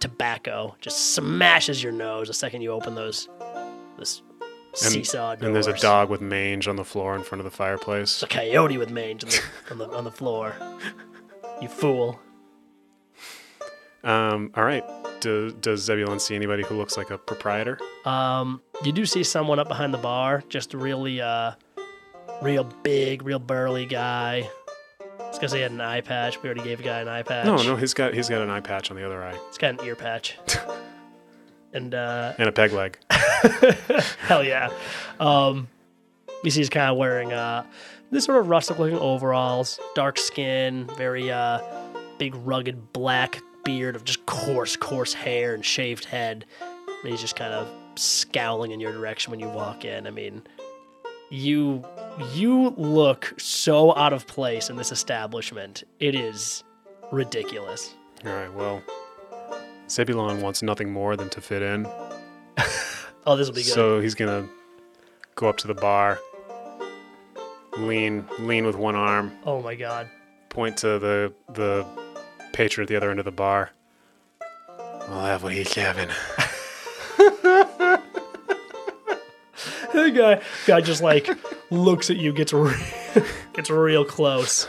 [0.00, 3.28] tobacco just smashes your nose the second you open those
[3.98, 4.20] this
[4.74, 5.46] seesaw doors.
[5.46, 8.14] And there's a dog with mange on the floor in front of the fireplace.
[8.14, 10.54] It's a coyote with mange on the on the, on the floor.
[11.60, 12.20] You fool.
[14.02, 14.84] Um, all right.
[15.20, 17.78] Do, does Zebulon see anybody who looks like a proprietor?
[18.04, 21.52] Um, you do see someone up behind the bar, just a really uh,
[22.42, 24.48] real big, real burly guy.
[25.20, 26.42] It's because he had an eye patch.
[26.42, 27.46] We already gave a guy an eye patch.
[27.46, 29.80] No, no, he's got he's got an eye patch on the other eye He's got
[29.80, 30.38] an ear patch.
[31.72, 32.98] and uh, and a peg leg.
[34.20, 34.70] Hell yeah.
[35.18, 35.68] Um,
[36.44, 37.64] you see he's kind of wearing uh,
[38.14, 41.60] this sort of rustic looking overalls, dark skin, very uh,
[42.18, 46.46] big rugged black beard of just coarse, coarse hair and shaved head.
[47.02, 50.06] And he's just kind of scowling in your direction when you walk in.
[50.06, 50.42] I mean,
[51.30, 51.84] you
[52.32, 55.82] you look so out of place in this establishment.
[55.98, 56.62] It is
[57.10, 57.94] ridiculous.
[58.24, 58.82] All right, well,
[59.90, 61.86] Zebulon wants nothing more than to fit in.
[63.26, 63.72] Oh, this will be good.
[63.72, 64.46] So he's gonna
[65.34, 66.18] go up to the bar,
[67.78, 70.08] lean, lean with one arm, oh my god.
[70.48, 71.86] point to the the
[72.52, 73.70] patron at the other end of the bar.
[75.08, 76.08] I'll have what he's having.
[79.92, 81.28] The guy guy just like
[81.70, 82.74] looks at you, gets re-
[83.52, 84.68] gets real close.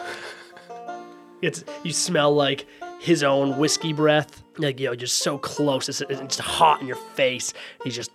[1.41, 2.68] It's you smell like
[3.00, 5.89] his own whiskey breath, like you know, just so close.
[5.89, 7.54] It's, it's hot in your face.
[7.84, 8.12] He's just,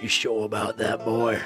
[0.00, 1.40] you sure about that, boy?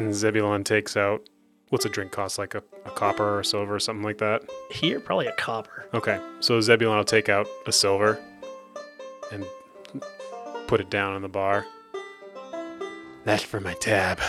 [0.00, 1.28] And Zebulon takes out
[1.70, 4.42] what's a drink cost like a, a copper or silver or something like that.
[4.70, 5.86] Here, probably a copper.
[5.94, 8.20] Okay, so Zebulon will take out a silver
[9.32, 9.44] and
[10.66, 11.64] put it down on the bar.
[13.24, 14.20] That's for my tab.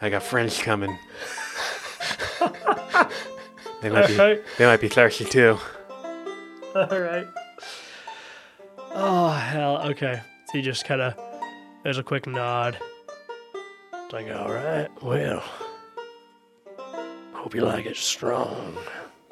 [0.00, 0.98] I got friends coming.
[3.80, 4.42] they might be Alright.
[4.58, 5.56] they might be thirsty too.
[6.74, 7.26] All right.
[8.94, 9.80] Oh hell.
[9.90, 10.20] Okay.
[10.46, 11.14] So you just kind of
[11.84, 12.76] there's a quick nod.
[14.12, 14.88] Like, all right.
[15.02, 15.42] Well,
[17.32, 18.76] hope you like it strong.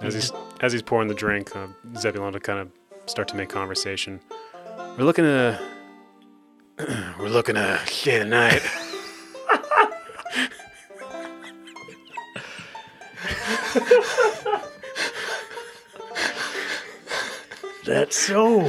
[0.01, 1.67] As he's as he's pouring the drink, uh,
[1.99, 2.71] Zebulon to kind of
[3.05, 4.21] start to make conversation.
[4.97, 5.61] We're looking to
[7.19, 8.63] we're looking to stay the night.
[17.85, 18.61] That's so.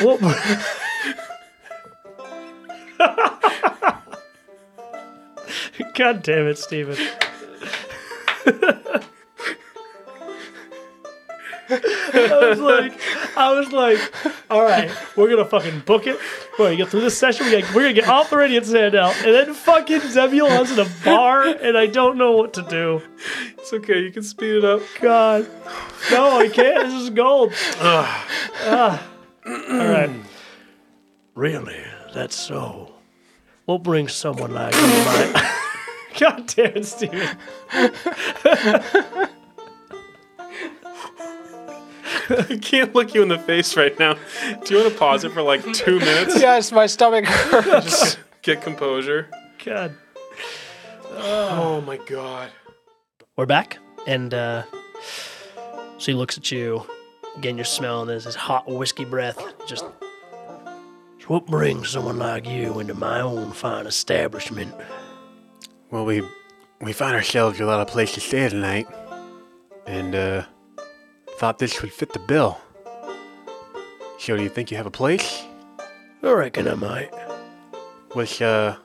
[0.00, 0.80] What?
[5.94, 6.96] God damn it, Steven.
[12.16, 13.00] I was like,
[13.36, 13.98] I was like,
[14.50, 16.18] all right, we're gonna fucking book it.
[16.58, 17.46] We're gonna get through this session.
[17.46, 20.80] We got, we're gonna get off the radio Radiant Sandal, and then fucking Zebulon's in
[20.80, 23.00] a bar, and I don't know what to do.
[23.58, 24.82] It's okay, you can speed it up.
[25.00, 25.48] God,
[26.10, 26.88] no, I can't.
[26.88, 27.52] This is gold.
[27.78, 29.08] Ah.
[29.46, 30.10] All right.
[31.34, 31.82] Really?
[32.12, 32.94] That's so.
[33.64, 35.60] What brings someone like you to my...
[36.18, 37.28] God damn it, Steven.
[42.30, 44.14] I can't look you in the face right now.
[44.64, 46.40] Do you want to pause it for like two minutes?
[46.40, 48.16] Yes, my stomach hurts.
[48.42, 49.28] Get composure.
[49.64, 49.94] God.
[51.10, 52.50] Oh my god.
[53.36, 54.62] We're back, and uh,
[55.98, 56.86] so he looks at you.
[57.36, 59.42] Again, you're smelling this, this hot whiskey breath.
[59.66, 59.84] Just.
[59.84, 64.74] So what brings someone like you into my own fine establishment?
[65.90, 66.22] Well, we
[66.80, 68.86] we found ourselves without a lot of place to stay tonight,
[69.86, 70.44] and uh,
[71.38, 72.58] thought this would fit the bill.
[74.18, 75.44] So, do you think you have a place?
[76.22, 77.10] I reckon I might.
[78.12, 78.76] What's uh,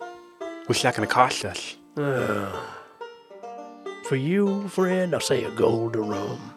[0.66, 1.76] what's that gonna cost us?
[1.96, 6.54] For you, friend, I'll say a gold a room.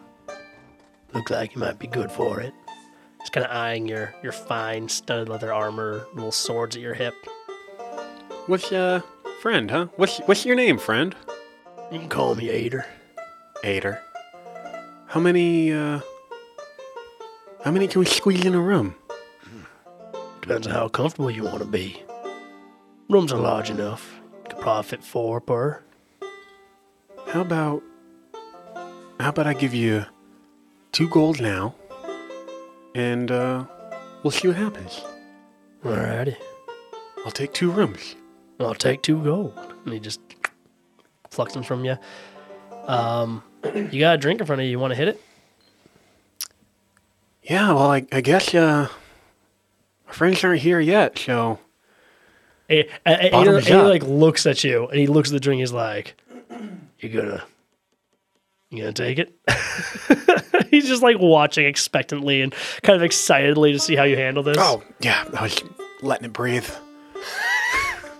[1.13, 2.53] Looks like you might be good for it.
[3.19, 7.13] Just kind of eyeing your, your fine studded leather armor, little swords at your hip.
[8.47, 9.01] What's uh,
[9.43, 9.87] friend, huh?
[9.97, 11.13] What's what's your name, friend?
[11.91, 12.85] You can call me Ader.
[13.65, 14.01] Ader.
[15.07, 15.99] How many uh,
[17.61, 18.95] how many can we squeeze in a room?
[20.39, 22.01] Depends on how comfortable you want to be.
[23.09, 24.21] Rooms are large enough.
[24.47, 25.83] Could probably fit four per.
[27.27, 27.83] How about
[29.19, 30.05] how about I give you
[30.93, 31.75] two gold now,
[32.95, 33.65] and uh,
[34.23, 35.01] we'll see what happens.
[35.83, 36.37] Alrighty.
[37.25, 38.15] I'll take two rooms.
[38.65, 39.57] I'll take two gold.
[39.85, 40.19] And he just
[41.29, 41.97] plucks them from you.
[42.87, 43.43] Um,
[43.91, 44.71] you got a drink in front of you.
[44.71, 45.21] You want to hit it?
[47.43, 48.87] Yeah, well, I, I guess uh,
[50.07, 51.59] our friends aren't here yet, so
[52.69, 55.39] A- A- A- Bottoms Ader, Ader, like looks at you and he looks at the
[55.41, 55.59] drink.
[55.59, 56.15] He's like,
[56.99, 57.43] "You gonna,
[58.69, 59.33] you gonna take it?"
[60.71, 64.55] he's just like watching expectantly and kind of excitedly to see how you handle this.
[64.59, 65.61] oh yeah, I was
[66.01, 66.69] letting it breathe.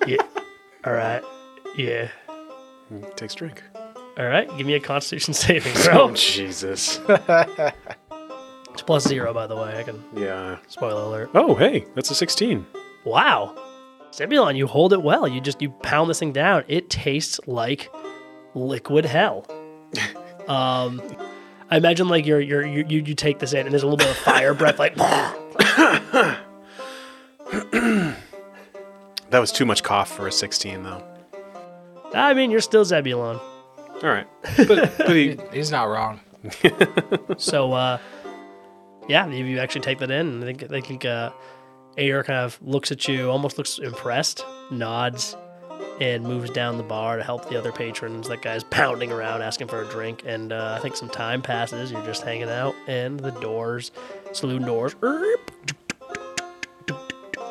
[0.06, 0.18] yeah.
[0.86, 1.24] All right.
[1.78, 2.10] Yeah.
[3.16, 3.64] Takes drink.
[4.18, 4.48] All right.
[4.58, 6.10] Give me a Constitution saving throw.
[6.10, 7.00] Oh, Jesus.
[7.08, 9.78] it's plus zero, by the way.
[9.78, 10.58] I can yeah.
[10.68, 11.30] spoiler alert.
[11.34, 12.66] Oh hey, that's a sixteen.
[13.06, 13.56] Wow.
[14.14, 15.28] Zebulon, you hold it well.
[15.28, 16.64] You just you pound this thing down.
[16.68, 17.90] It tastes like
[18.54, 19.48] liquid hell.
[20.48, 21.02] um,
[21.72, 23.98] I imagine like you're, you're you you you take this in and there's a little
[23.98, 24.96] bit of fire breath, like
[29.34, 31.04] That was too much cough for a sixteen, though.
[32.14, 33.40] I mean you're still Zebulon.
[34.04, 36.20] All right, but but he He's not wrong.
[37.40, 37.98] So uh,
[39.10, 40.44] yeah, you, you actually take that in.
[40.44, 41.32] I think I think uh,
[41.98, 45.36] Ayer kind of looks at you, almost looks impressed, nods,
[46.00, 48.28] and moves down the bar to help the other patrons.
[48.28, 51.92] That guy's pounding around asking for a drink, and uh, I think some time passes.
[51.92, 53.90] You're just hanging out, and the doors,
[54.32, 54.96] saloon doors.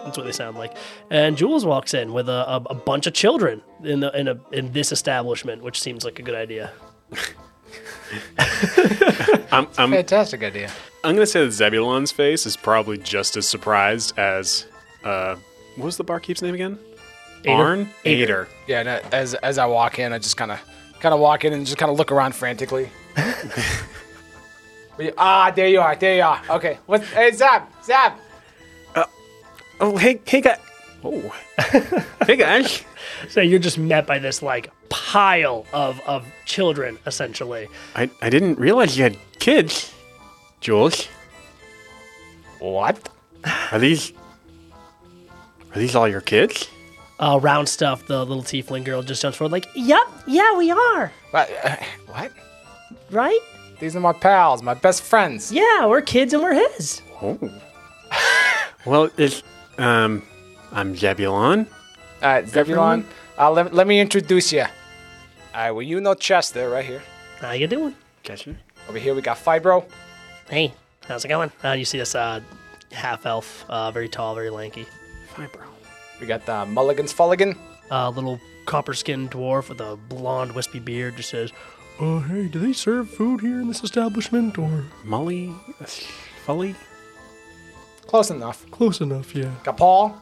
[0.04, 0.76] That's what they sound like.
[1.10, 4.38] And Jules walks in with a, a, a bunch of children in the in a
[4.52, 6.72] in this establishment, which seems like a good idea.
[9.52, 10.70] I'm, I'm, Fantastic idea.
[11.04, 14.66] I'm going to say that Zebulon's face is probably just as surprised as,
[15.04, 15.36] uh,
[15.76, 16.78] what was the barkeep's name again?
[17.44, 17.52] Ader?
[17.52, 17.88] Arn?
[18.04, 18.22] Ader.
[18.24, 18.48] Ader.
[18.66, 20.60] Yeah, and uh, as as I walk in, I just kind of
[21.00, 22.90] kind of walk in and just kind of look around frantically.
[25.16, 26.40] Ah, there you are, there you are.
[26.50, 27.02] Okay, what?
[27.02, 28.12] Hey, Zab, Zab.
[29.82, 30.56] Oh, hey, hey, guy.
[31.02, 31.34] Oh,
[32.26, 32.84] hey, guys.
[33.28, 37.66] So you're just met by this like pile of of children, essentially.
[37.96, 39.92] I, I didn't realize you had kids,
[40.60, 41.08] Jules.
[42.60, 43.08] What?
[43.72, 44.12] Are these
[45.74, 46.68] are these all your kids?
[47.18, 48.06] Uh, round stuff.
[48.06, 51.50] The little tiefling girl just jumps forward, like, "Yep, yeah, we are, What?
[51.64, 52.32] Uh, what?
[53.10, 53.40] right?
[53.80, 55.50] These are my pals, my best friends.
[55.50, 57.36] Yeah, we're kids and we're his." Oh.
[58.86, 59.42] well, it's
[59.78, 60.22] um,
[60.72, 61.66] I'm Zebulon.
[62.20, 63.04] Uh, Zebulon,
[63.38, 64.62] uh, let, let me introduce you.
[64.62, 64.68] All
[65.54, 67.02] right, well, you know Chester right here.
[67.40, 67.94] How you doing?
[68.22, 68.56] Chester.
[68.88, 69.84] Over here, we got Fibro.
[70.48, 70.72] Hey,
[71.08, 71.50] how's it going?
[71.64, 72.40] Uh, you see this uh,
[72.92, 74.86] half elf, uh, very tall, very lanky,
[75.34, 75.62] Fibro.
[76.20, 77.56] We got the Mulligan's Fulligan.
[77.90, 81.16] uh, little copper skinned dwarf with a blonde, wispy beard.
[81.16, 81.52] Just says,
[82.00, 85.52] "Uh, hey, do they serve food here in this establishment, or Molly.
[86.46, 86.74] Fully.
[88.12, 88.70] Close enough.
[88.70, 89.50] close enough?" Yeah.
[89.64, 90.14] Got Paul.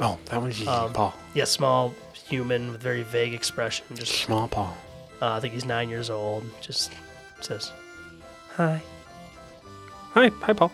[0.00, 0.66] Oh, that was easy.
[0.66, 1.12] Um, Paul.
[1.34, 1.94] Yeah, small
[2.28, 3.84] human with very vague expression.
[3.94, 4.74] Just Small Paul.
[5.20, 6.44] Uh, I think he's nine years old.
[6.62, 6.92] Just
[7.40, 7.70] says,
[8.56, 8.80] "Hi."
[10.14, 10.72] Hi, hi, Paul.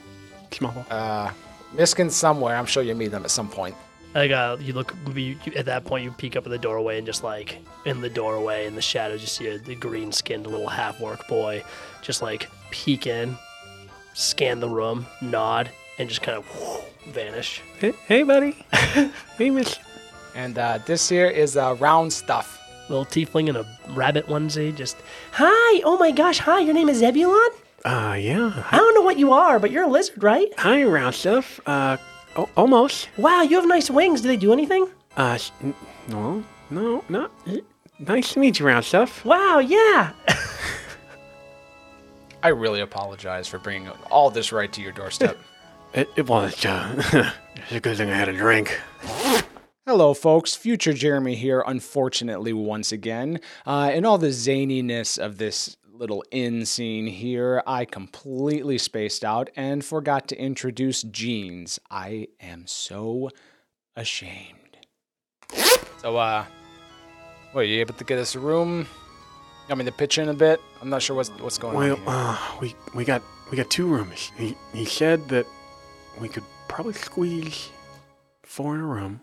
[0.53, 0.87] Small Paul.
[0.91, 1.31] Uh,
[1.75, 2.57] Miskin somewhere.
[2.57, 3.75] I'm sure you meet them at some point.
[4.15, 6.99] Like uh, you look you, you- at that point, you peek up at the doorway,
[6.99, 10.69] and just like in the doorway in the shadows, you see a, the green-skinned little
[10.69, 11.65] half-orc boy,
[12.01, 13.37] just like peek in,
[14.15, 17.63] scan the room, nod, and just kind of vanish.
[17.79, 18.53] Hey, hey, buddy.
[18.73, 19.79] hey, Miss.
[20.35, 22.61] And uh, this here is uh, round stuff.
[22.89, 24.97] Little tiefling in a rabbit onesie, just
[25.33, 25.81] hi.
[25.85, 26.61] Oh my gosh, hi.
[26.61, 27.49] Your name is Zebulon.
[27.85, 28.65] Uh, yeah.
[28.71, 30.49] I don't know what you are, but you're a lizard, right?
[30.59, 31.61] Hi, round stuff.
[31.67, 31.97] Uh,
[32.37, 33.09] oh, almost.
[33.17, 34.21] Wow, you have nice wings.
[34.21, 34.89] Do they do anything?
[35.17, 35.75] Uh, s- n-
[36.09, 37.31] no, no, no.
[38.01, 39.25] Nice to meet you, round stuff.
[39.25, 40.13] Wow, yeah.
[42.43, 45.39] I really apologize for bringing all this right to your doorstep.
[45.95, 48.81] It, it was, uh, it's a good thing I had a drink.
[49.87, 50.55] Hello, folks.
[50.55, 53.39] Future Jeremy here, unfortunately, once again.
[53.65, 59.51] Uh, in all the zaniness of this little inn scene here, I completely spaced out
[59.55, 61.79] and forgot to introduce Jeans.
[61.91, 63.31] I am so
[63.95, 64.79] ashamed.
[65.99, 66.45] so, uh,
[67.53, 68.89] what, are you able to get us a room?
[69.69, 70.61] I mean, to pitch in a bit?
[70.83, 72.05] I'm not sure what's, what's going Well, on here.
[72.09, 74.31] uh, we we got we got two rooms.
[74.37, 75.47] He he said that
[76.21, 77.71] we could probably squeeze
[78.43, 79.21] four in a room.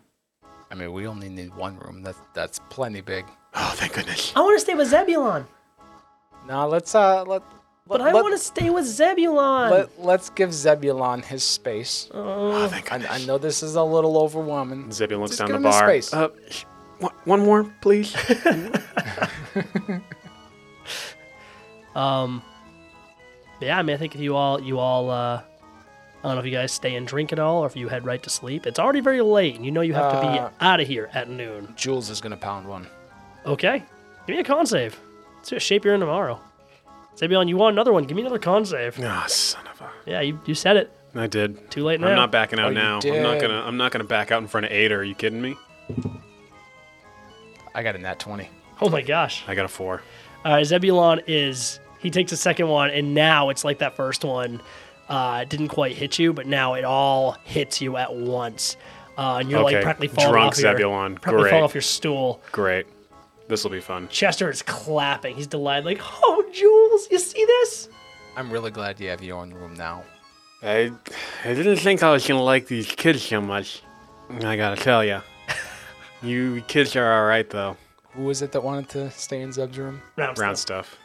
[0.70, 2.02] I mean, we only need one room.
[2.02, 3.26] That's, that's plenty big.
[3.54, 4.32] Oh, thank goodness.
[4.34, 5.46] I want to stay with Zebulon.
[6.48, 7.42] Now, let's, uh, let,
[7.86, 9.70] But let, I want to stay with Zebulon.
[9.70, 12.08] Let, let's give Zebulon his space.
[12.12, 13.22] Oh, thank I, goodness.
[13.22, 14.90] I know this is a little overwhelming.
[14.90, 15.88] Zebulon looks Just down give the him his bar.
[15.88, 16.14] space.
[16.14, 16.64] Uh, sh-
[16.98, 18.14] one- one more, please.
[21.94, 22.42] um,
[23.60, 25.42] yeah, I mean, I think if you all, you all, uh,
[26.24, 28.04] I don't know if you guys stay and drink at all, or if you head
[28.04, 28.66] right to sleep.
[28.66, 31.10] It's already very late, and you know you have to Uh, be out of here
[31.12, 31.74] at noon.
[31.76, 32.86] Jules is gonna pound one.
[33.44, 33.82] Okay,
[34.26, 34.98] give me a con save.
[35.36, 36.40] Let's see what shape you're in tomorrow.
[37.18, 38.04] Zebulon, you want another one?
[38.04, 38.98] Give me another con save.
[39.02, 39.90] Ah, son of a.
[40.06, 40.92] Yeah, you, you said it.
[41.14, 41.70] I did.
[41.70, 42.06] Too late now.
[42.06, 43.00] I'm not backing out Oh, you now.
[43.02, 43.40] I'm not did.
[43.42, 43.60] gonna.
[43.60, 44.94] I'm not gonna back out in front of Ada.
[44.94, 45.56] Are you kidding me?
[47.74, 48.48] I got a nat 20.
[48.80, 49.44] Oh my gosh.
[49.46, 50.02] I got a four.
[50.44, 54.24] All right, Zebulon is he takes a second one, and now it's like that first
[54.24, 54.60] one.
[55.12, 58.78] Uh, it didn't quite hit you, but now it all hits you at once,
[59.18, 61.50] uh, and you're like practically falling drunk off your practically Great.
[61.50, 62.40] falling off your stool.
[62.50, 62.86] Great.
[63.46, 64.08] This will be fun.
[64.08, 65.36] Chester is clapping.
[65.36, 67.90] He's delighted, like, "Oh, Jules, you see this?"
[68.38, 70.02] I'm really glad you have your own room now.
[70.62, 70.90] I
[71.44, 73.82] I didn't think I was gonna like these kids so much.
[74.42, 75.20] I gotta tell ya.
[76.22, 77.76] You kids are all right though.
[78.14, 80.00] Who was it that wanted to stay in Zeb's room?
[80.16, 80.96] Round, Round stuff.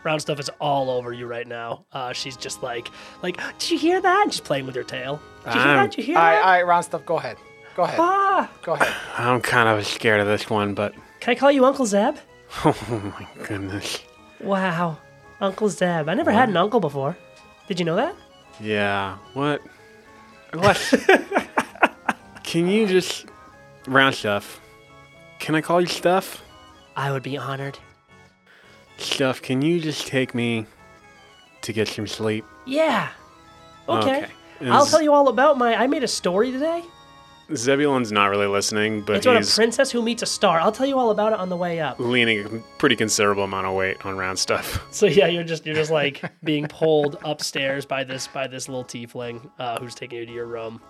[0.00, 0.04] Stuff.
[0.06, 1.84] Round stuff is all over you right now.
[1.92, 2.90] Uh, she's just like,
[3.22, 4.22] like, did you hear that?
[4.24, 5.20] And she's playing with her tail.
[5.44, 5.90] Did you hear I'm- that?
[5.90, 6.44] Did you hear All right, that?
[6.44, 7.04] all right, round stuff.
[7.06, 7.36] Go ahead.
[7.76, 7.98] Go ahead.
[8.00, 8.92] Ah, Go ahead.
[9.16, 12.16] I'm kind of scared of this one, but can I call you Uncle Zeb?
[12.64, 14.00] oh my goodness.
[14.40, 14.98] Wow,
[15.40, 16.08] Uncle Zeb.
[16.08, 17.16] I never had an uncle before.
[17.68, 18.16] Did you know that?
[18.58, 19.18] Yeah.
[19.34, 19.62] What?
[20.54, 20.76] What?
[22.42, 23.26] Can you just
[23.86, 24.60] round stuff?
[25.38, 26.42] Can I call you stuff?
[26.96, 27.78] I would be honored.
[29.00, 29.42] Stuff.
[29.42, 30.66] Can you just take me
[31.62, 32.44] to get some sleep?
[32.66, 33.08] Yeah.
[33.88, 34.18] Okay.
[34.24, 34.70] Okay.
[34.70, 35.74] I'll tell you all about my.
[35.74, 36.82] I made a story today.
[37.54, 40.60] Zebulon's not really listening, but It's about a princess who meets a star.
[40.60, 41.98] I'll tell you all about it on the way up.
[41.98, 44.86] leaning a pretty considerable amount of weight on round stuff.
[44.92, 48.84] So yeah, you're just you're just like being pulled upstairs by this by this little
[48.84, 50.80] tiefling uh, who's taking you to your room.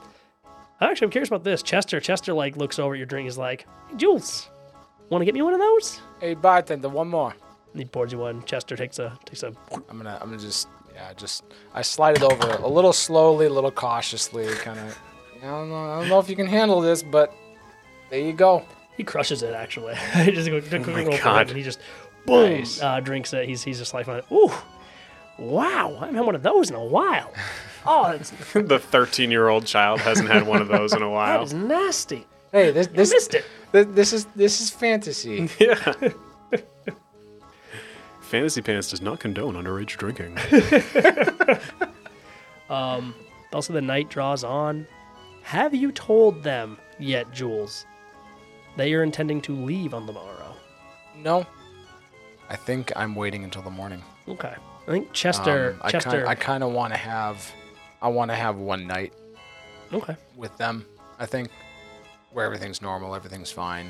[0.82, 1.62] Actually, I'm curious about this.
[1.62, 3.24] Chester Chester like looks over at your drink.
[3.26, 4.50] He's like, hey, Jules,
[5.08, 6.00] want to get me one of those?
[6.20, 7.34] Hey, bartender, one more.
[7.72, 8.42] And he pours you one.
[8.44, 9.52] Chester takes a takes a.
[9.88, 11.44] I'm gonna, I'm gonna just, yeah, just,
[11.74, 14.98] I slide it over a little slowly, a little cautiously, kind of.
[15.42, 17.32] I don't know, I don't know if you can handle this, but
[18.10, 18.64] there you go.
[18.96, 19.94] He crushes it actually.
[20.24, 21.48] he just goes, oh my God.
[21.48, 21.80] and he just
[22.26, 22.82] boom Nice.
[22.82, 23.48] uh, drinks it.
[23.48, 24.50] He's he's just like, ooh,
[25.38, 27.32] wow, I haven't had one of those in a while.
[27.86, 31.10] Oh, that's, the 13 year old child hasn't had one of those in a that
[31.10, 31.42] while.
[31.44, 32.26] is nasty.
[32.52, 33.46] Hey, this, I this, missed it.
[33.72, 35.48] this, this is, this is fantasy.
[35.58, 35.94] Yeah.
[38.30, 40.38] Fantasy Pants does not condone underage drinking.
[42.70, 43.16] Um,
[43.52, 44.86] also, the night draws on.
[45.42, 47.84] Have you told them yet, Jules,
[48.76, 50.54] that you're intending to leave on the morrow?
[51.16, 51.44] no,
[52.48, 54.04] I think I'm waiting until the morning.
[54.28, 54.54] Okay.
[54.86, 55.76] I think Chester.
[55.80, 56.26] Um, Chester.
[56.28, 57.52] I kind of want to have,
[58.00, 59.12] I want to have one night
[59.92, 60.16] okay.
[60.36, 60.86] with them.
[61.18, 61.50] I think
[62.30, 63.88] where everything's normal, everything's fine.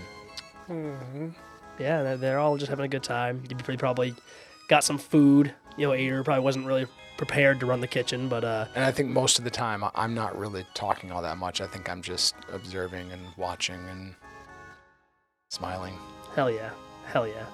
[1.81, 3.43] Yeah, they're, they're all just having a good time.
[3.49, 4.15] You probably
[4.69, 5.55] got some food.
[5.79, 8.91] You know, Ader probably wasn't really prepared to run the kitchen, but uh, And I
[8.93, 11.61] think most of the time I'm not really talking all that much.
[11.61, 14.15] I think I'm just observing and watching and
[15.49, 15.95] smiling.
[16.35, 16.71] hell yeah,
[17.07, 17.47] hell yeah.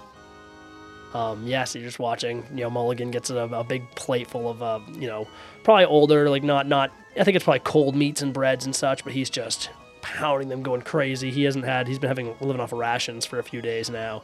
[1.14, 2.45] Um, yeah, so you're just watching.
[2.51, 5.27] You know, Mulligan gets a, a big plate full of, uh, you know,
[5.62, 6.93] probably older, like not not.
[7.18, 9.70] I think it's probably cold meats and breads and such, but he's just
[10.14, 11.30] pounding them, going crazy.
[11.30, 11.88] He hasn't had.
[11.88, 14.22] He's been having living off of rations for a few days now.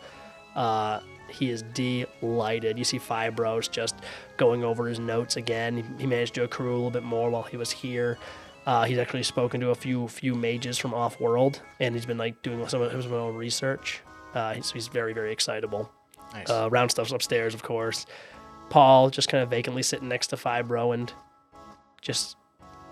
[0.55, 2.79] Uh, he is delighted.
[2.79, 3.97] You see Fibros just
[4.37, 5.77] going over his notes again.
[5.77, 8.19] He, he managed to accrue a little bit more while he was here.
[8.65, 12.19] Uh, he's actually spoken to a few few mages from off world, and he's been
[12.19, 14.03] like doing some of his own research.
[14.35, 15.91] Uh, so he's very very excitable.
[16.33, 16.49] Nice.
[16.49, 18.07] Uh, round stuff's upstairs, of course.
[18.71, 21.13] Paul just kind of vacantly sitting next to Fibro and
[22.01, 22.37] just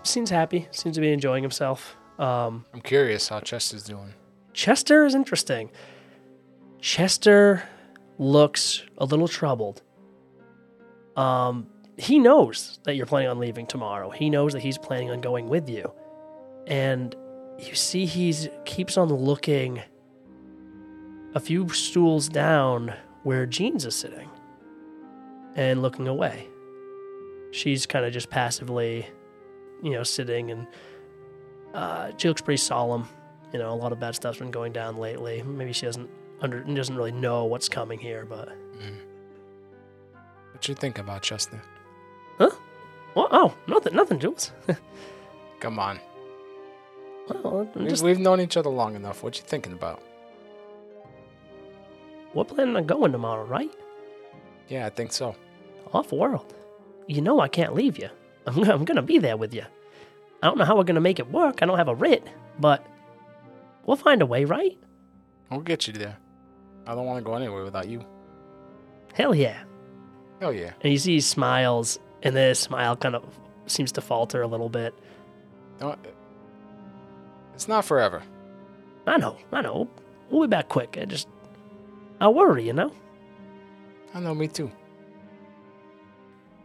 [0.03, 1.95] seems happy, seems to be enjoying himself.
[2.21, 4.13] Um, I'm curious how Chester's doing.
[4.53, 5.71] Chester is interesting.
[6.79, 7.63] Chester
[8.19, 9.81] looks a little troubled.
[11.15, 11.67] Um,
[11.97, 14.11] he knows that you're planning on leaving tomorrow.
[14.11, 15.91] He knows that he's planning on going with you,
[16.67, 17.15] and
[17.57, 19.81] you see he's keeps on looking
[21.33, 22.93] a few stools down
[23.23, 24.29] where Jeans is sitting,
[25.55, 26.47] and looking away.
[27.51, 29.07] She's kind of just passively,
[29.81, 30.67] you know, sitting, and
[31.73, 33.07] uh, she looks pretty solemn
[33.51, 35.43] you know, a lot of bad stuff's been going down lately.
[35.43, 36.09] Maybe she doesn't
[36.41, 38.49] under doesn't really know what's coming here, but
[40.53, 41.61] What you think about Chester?
[42.37, 42.51] Huh?
[43.13, 44.51] Well, oh, nothing, nothing, Jules.
[45.59, 45.99] Come on.
[47.43, 49.21] well, just we've known each other long enough.
[49.21, 50.01] What you thinking about?
[52.33, 53.69] we're planning on going tomorrow, right?
[54.69, 55.35] Yeah, I think so.
[55.93, 56.53] Off world.
[57.07, 58.09] You know I can't leave you.
[58.47, 59.65] I'm I'm gonna be there with you.
[60.41, 61.59] I don't know how we're gonna make it work.
[61.61, 62.27] I don't have a writ,
[62.59, 62.85] but
[63.85, 64.77] we'll find a way, right?
[65.49, 66.17] We'll get you there.
[66.87, 68.03] I don't want to go anywhere without you.
[69.13, 69.63] Hell yeah.
[70.39, 70.73] Hell yeah.
[70.81, 73.23] And you see he smiles, and then his smile kind of
[73.67, 74.93] seems to falter a little bit.
[75.79, 75.99] Don't,
[77.53, 78.23] it's not forever.
[79.05, 79.89] I know, I know.
[80.29, 80.97] We'll be back quick.
[80.99, 81.27] I just,
[82.19, 82.91] I worry, you know.
[84.13, 84.71] I know, me too.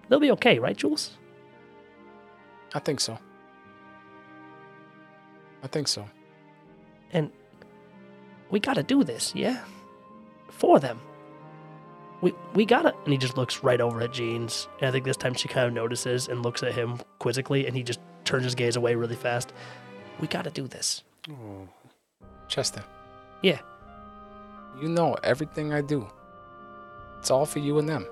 [0.08, 1.16] They'll be okay, right, Jules?
[2.74, 3.18] I think so.
[5.66, 6.08] I think so.
[7.12, 7.32] And
[8.52, 9.64] we gotta do this, yeah?
[10.48, 11.00] For them.
[12.20, 14.68] We we gotta and he just looks right over at Jeans.
[14.78, 17.76] And I think this time she kind of notices and looks at him quizzically and
[17.76, 19.52] he just turns his gaze away really fast.
[20.20, 21.02] We gotta do this.
[22.46, 22.84] Chester,
[23.42, 23.58] Yeah.
[24.80, 26.06] you know everything I do.
[27.18, 28.06] It's all for you and them.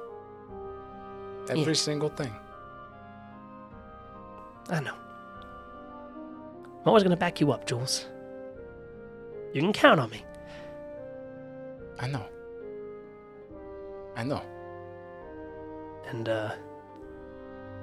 [1.49, 1.73] Every Yeah.
[1.75, 2.35] single thing.
[4.71, 4.97] I know.
[6.85, 8.07] I'm always gonna back you up, Jules.
[9.55, 10.23] You can count on me.
[11.99, 12.27] I know.
[14.15, 14.43] I know.
[16.09, 16.53] And uh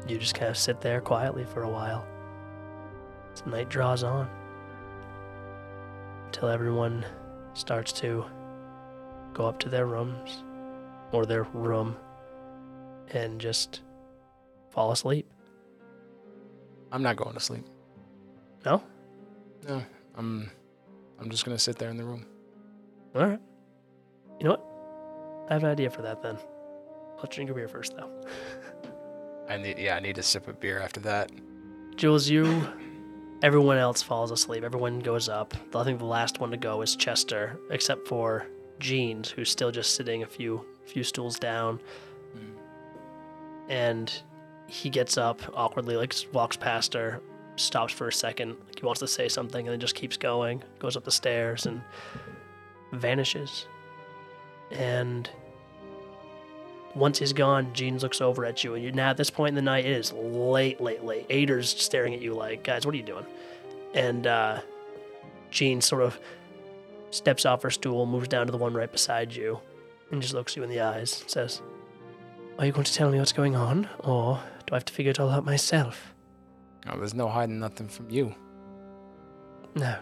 [0.08, 2.06] you just kind of sit there quietly for a while.
[3.34, 4.30] As night draws on.
[6.28, 7.04] Until everyone
[7.54, 8.24] starts to
[9.34, 10.44] go up to their rooms
[11.12, 11.98] or their room
[13.14, 13.82] and just
[14.70, 15.28] fall asleep.
[16.92, 17.66] I'm not going to sleep.
[18.66, 18.84] No?
[19.68, 19.84] No,
[20.16, 20.50] I'm.
[21.20, 22.26] I'm just gonna sit there in the room.
[23.16, 23.40] All right.
[24.40, 25.48] You know what?
[25.50, 26.38] I have an idea for that then.
[27.18, 28.10] Let's drink a beer first, though.
[29.50, 29.78] I need.
[29.78, 31.32] Yeah, I need a sip of beer after that.
[31.96, 32.68] Jules, you.
[33.44, 34.64] Everyone else falls asleep.
[34.64, 35.54] Everyone goes up.
[35.76, 38.46] I think the last one to go is Chester, except for
[38.80, 41.80] Jeans, who's still just sitting a few few stools down.
[42.36, 42.54] Mm.
[43.70, 44.22] And
[44.68, 47.22] he gets up awkwardly, like walks past her,
[47.62, 50.64] stops for a second, like he wants to say something, and then just keeps going.
[50.80, 51.82] Goes up the stairs and
[52.92, 53.68] vanishes.
[54.72, 55.30] And
[56.96, 59.56] once he's gone, Jeans looks over at you, and you're now at this point in
[59.56, 59.86] the night.
[59.86, 61.26] It is late, late, late.
[61.30, 63.26] Ader's staring at you like, guys, what are you doing?
[63.94, 64.62] And uh,
[65.50, 66.20] Jean sort of
[67.12, 69.60] steps off her stool, moves down to the one right beside you,
[70.12, 71.22] and just looks you in the eyes.
[71.22, 71.62] and Says,
[72.58, 75.12] "Are you going to tell me what's going on, or do I have to figure
[75.12, 76.14] it all out myself?"
[76.90, 78.34] Oh, there's no hiding nothing from you.
[79.76, 79.96] No.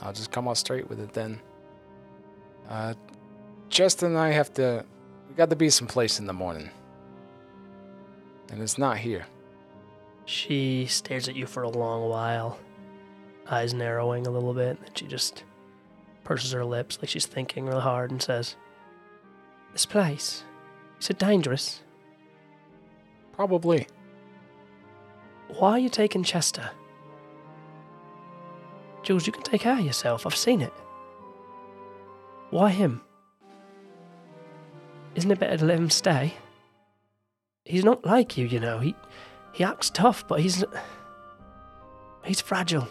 [0.00, 1.40] I'll just come out straight with it then.
[2.68, 2.94] Uh,
[3.68, 4.84] Chester and I have to.
[5.28, 6.70] We got to be someplace in the morning.
[8.50, 9.26] And it's not here.
[10.24, 12.58] She stares at you for a long while,
[13.48, 15.44] eyes narrowing a little bit, and she just
[16.24, 18.56] purses her lips like she's thinking real hard and says,
[19.72, 20.44] This place,
[21.00, 21.82] is it dangerous?
[23.32, 23.86] Probably.
[25.58, 26.70] Why are you taking Chester?
[29.02, 30.26] Jules, you can take care of yourself.
[30.26, 30.72] I've seen it.
[32.50, 33.02] Why him?
[35.14, 36.34] Isn't it better to let him stay?
[37.64, 38.78] He's not like you, you know.
[38.78, 38.94] He
[39.52, 40.64] he acts tough, but he's
[42.24, 42.88] he's fragile.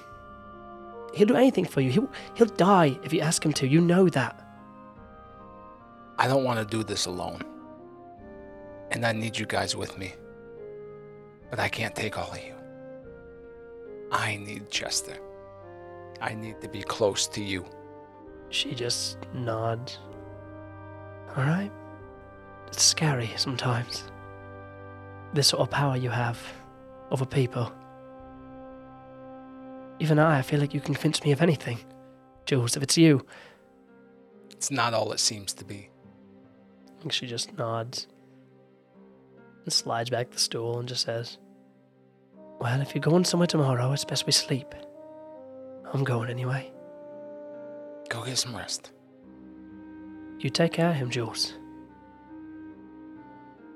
[1.14, 1.91] He'll do anything for you.
[1.91, 3.68] He'll he'll die if you ask him to.
[3.68, 4.45] You know that.
[6.18, 7.41] I don't want to do this alone.
[8.91, 10.14] And I need you guys with me.
[11.50, 12.54] But I can't take all of you.
[14.12, 15.18] I need Chester.
[16.22, 17.66] I need to be close to you.
[18.50, 20.00] She just nods.
[21.36, 21.72] All right.
[22.68, 24.04] It's scary sometimes.
[25.34, 26.39] This sort of power you have
[27.12, 27.72] over people.
[30.00, 31.80] Even I, I feel like you can convince me of anything.
[32.45, 33.26] Jules, if it's you.
[34.52, 35.89] It's not all it seems to be.
[37.02, 38.08] And she just nods
[39.64, 41.38] and slides back the stool and just says,
[42.60, 44.74] Well, if you're going somewhere tomorrow, it's best we sleep.
[45.93, 46.72] I'm going anyway.
[48.10, 48.91] Go get some rest.
[50.39, 51.53] You take care of him, Jules.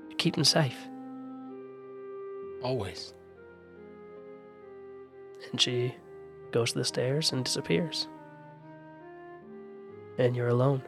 [0.09, 0.77] You keep him safe.
[2.63, 3.13] Always.
[5.51, 5.93] And she
[6.51, 8.07] goes to the stairs and disappears.
[10.17, 10.83] And you're alone.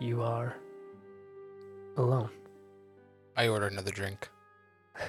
[0.00, 0.56] You are
[1.96, 2.30] alone.
[3.36, 4.28] I order another drink.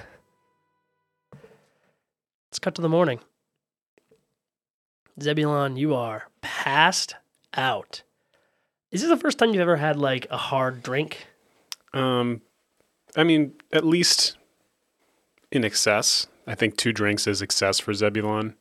[2.48, 3.20] Let's cut to the morning.
[5.20, 7.16] Zebulon, you are passed
[7.54, 8.02] out.
[8.90, 11.26] Is this the first time you've ever had like a hard drink?
[11.92, 12.42] Um,
[13.16, 14.36] I mean, at least
[15.50, 16.26] in excess.
[16.46, 18.54] I think two drinks is excess for Zebulon.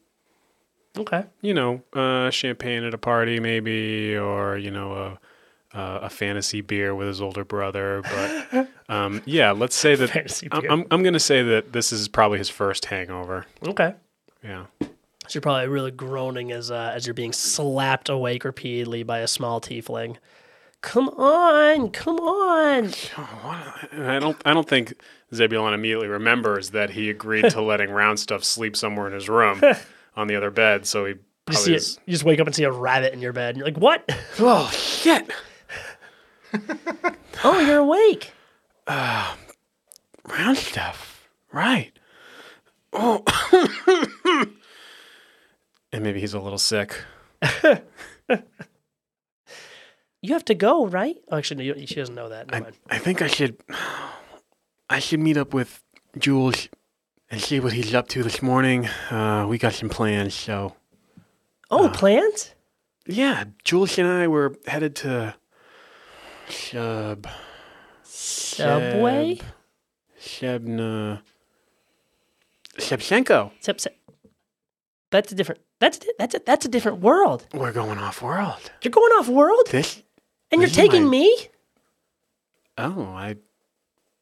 [0.98, 1.26] Okay.
[1.42, 5.20] You know, uh, champagne at a party, maybe, or you know, a
[5.74, 8.02] a, a fantasy beer with his older brother.
[8.04, 10.72] But um, yeah, let's say that Fantasy I'm, beer.
[10.72, 13.46] I'm I'm gonna say that this is probably his first hangover.
[13.68, 13.94] Okay.
[14.44, 14.66] Yeah.
[14.82, 14.88] So
[15.34, 19.60] you're probably really groaning as uh, as you're being slapped awake repeatedly by a small
[19.60, 20.18] tiefling.
[20.82, 22.92] Come on, come on.
[23.98, 24.38] I don't.
[24.46, 24.94] I don't think
[25.34, 29.60] Zebulon immediately remembers that he agreed to letting Round Stuff sleep somewhere in his room
[30.16, 30.86] on the other bed.
[30.86, 33.12] So he You, probably see is, it, you just wake up and see a rabbit
[33.12, 33.50] in your bed.
[33.50, 34.08] And you're like, what?
[34.40, 35.30] oh shit,
[37.44, 38.32] Oh, you're awake.
[40.28, 41.92] Round Stuff, right?
[42.94, 43.24] Oh,
[45.92, 47.04] and maybe he's a little sick.
[50.22, 51.16] You have to go, right?
[51.32, 52.54] Oh, actually, no, she doesn't know that.
[52.54, 52.64] I.
[52.90, 53.58] I think I should.
[54.90, 55.84] I should meet up with
[56.18, 56.70] Jules
[57.30, 58.88] and see what he's up to this morning.
[59.12, 60.76] Uh, we got some plans, so
[61.70, 62.56] Oh, plans?
[63.06, 63.44] yeah.
[63.66, 65.36] Jules and I were headed to
[66.48, 67.30] Shub.
[68.20, 69.40] Subway?
[70.20, 71.22] Sheb, Shebna.
[72.80, 73.52] Shevchenko.
[73.60, 73.80] Sep-
[75.12, 75.62] That's a different.
[75.80, 77.46] That's that's a, that's a different world.
[77.54, 78.72] We're going off world.
[78.82, 80.02] You're going off world, This?
[80.52, 81.48] and you're taking my- me.
[82.80, 83.36] Oh, I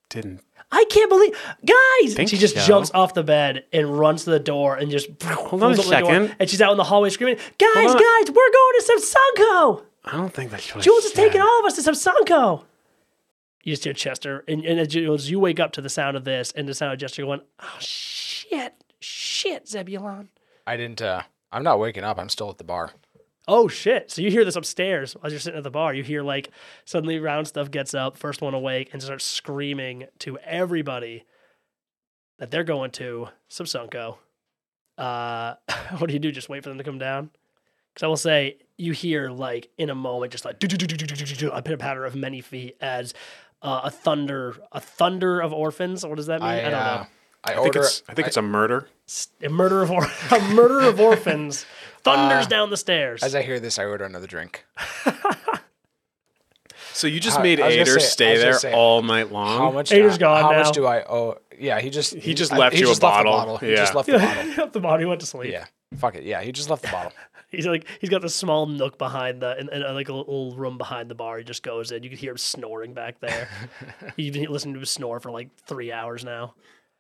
[0.10, 0.42] didn't.
[0.72, 1.34] I can't believe,
[1.66, 2.16] guys!
[2.16, 2.66] Think she just so.
[2.66, 6.36] jumps off the bed and runs to the door and just hold on a second.
[6.38, 9.84] and she's out in the hallway screaming, "Guys, guys, we're going to Samsanko!
[10.04, 12.64] I don't think that's what Jules is taking all of us to Samsanko!"
[13.66, 16.16] You just hear Chester, and, and as you, as you wake up to the sound
[16.16, 20.30] of this and the sound of Chester going, "Oh shit!" shit, Zebulon.
[20.66, 21.02] I didn't.
[21.02, 22.18] uh I'm not waking up.
[22.20, 22.92] I'm still at the bar.
[23.48, 24.12] Oh shit!
[24.12, 25.94] So you hear this upstairs as you're sitting at the bar.
[25.94, 26.50] You hear like
[26.86, 31.26] suddenly round stuff gets up, first one awake, and starts screaming to everybody
[32.40, 34.18] that they're going to some Subsunko.
[34.98, 35.56] Uh,
[35.98, 36.32] what do you do?
[36.32, 37.30] Just wait for them to come down?
[37.94, 41.62] Because I will say you hear like in a moment, just like I put a
[41.62, 43.14] pitter patter of many feet as
[43.66, 46.06] uh, a thunder, a thunder of orphans.
[46.06, 46.50] What does that mean?
[46.50, 47.08] I, don't uh, know.
[47.44, 47.80] I, I think order.
[47.82, 48.88] it's I think it's a murder.
[49.08, 51.66] S- A murder of or- a murder of orphans
[52.04, 53.22] thunders Uh, down the stairs.
[53.24, 54.66] as I hear this, I order another drink.
[56.94, 59.58] So you just I- made I Ader say- stay there say, all night long.
[59.58, 59.92] How much?
[59.92, 60.64] Ader's uh, gone How now.
[60.64, 61.38] much do I owe?
[61.60, 63.58] Yeah, he just He just I- left he you a just left the bottle.
[63.58, 64.46] He just left the bottle.
[64.58, 65.52] Yeah, the body went to sleep.
[65.52, 65.66] Yeah,
[65.98, 66.24] fuck it.
[66.24, 67.12] Yeah, he just left the bottle.
[67.50, 70.56] He's like he's got this small nook behind the and, in uh, like a little
[70.56, 71.38] room behind the bar.
[71.38, 72.04] He just goes in.
[72.04, 73.48] You can hear him snoring back there.
[74.18, 76.56] You've been listening to him snore for like three hours now.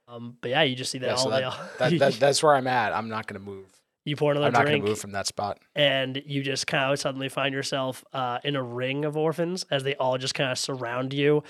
[0.07, 2.43] Um, but yeah, you just see that Yeah, all so that, all that, that, that's
[2.43, 2.93] where I'm at.
[2.93, 3.65] I'm not gonna move.
[4.03, 5.57] you pour another I'm not gonna move from that spot.
[5.75, 9.83] and you just kind of suddenly find yourself uh, in a ring of orphans as
[9.83, 11.43] they all just kind of surround you,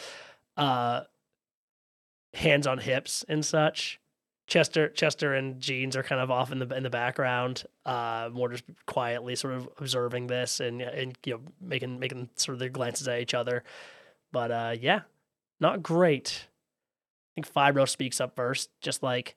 [0.56, 1.02] uh,
[2.34, 4.00] hands on hips and such.
[4.48, 8.50] Chester, Chester, and Jeans are kind of off in the in the background, uh, more
[8.50, 12.70] just quietly sort of observing this and and you know making making sort of their
[12.70, 13.64] glances at each other.
[14.32, 15.02] But uh, yeah,
[15.60, 16.48] not great.
[16.48, 19.36] I think Fibro speaks up first, just like,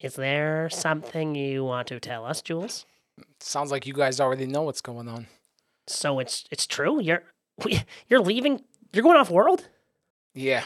[0.00, 2.86] "Is there something you want to tell us, Jules?"
[3.40, 5.26] Sounds like you guys already know what's going on.
[5.86, 6.98] So it's it's true.
[7.00, 7.24] You're
[7.62, 8.62] we, you're leaving.
[8.94, 9.68] You're going off world.
[10.34, 10.64] Yeah,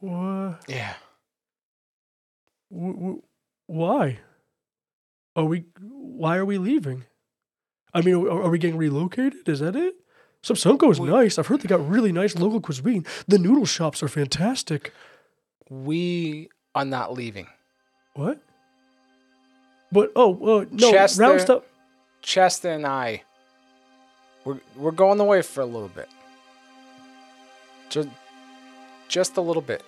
[0.00, 0.60] What?
[0.68, 0.94] yeah.
[3.66, 4.18] Why?
[5.36, 5.64] Are we?
[5.80, 7.04] Why are we leaving?
[7.92, 9.48] I mean, are, are we getting relocated?
[9.48, 9.94] Is that it?
[10.42, 11.38] Subsunko is We- nice.
[11.38, 13.06] I've heard they got really nice local cuisine.
[13.28, 14.92] The noodle shops are fantastic.
[15.70, 17.46] We are not leaving.
[18.14, 18.40] What?
[19.90, 21.62] But oh, uh, no, Chester- round stuff.
[22.20, 23.22] Chester and I,
[24.44, 26.08] we're we're going away for a little bit.
[27.88, 28.08] Just
[29.08, 29.82] just a little bit.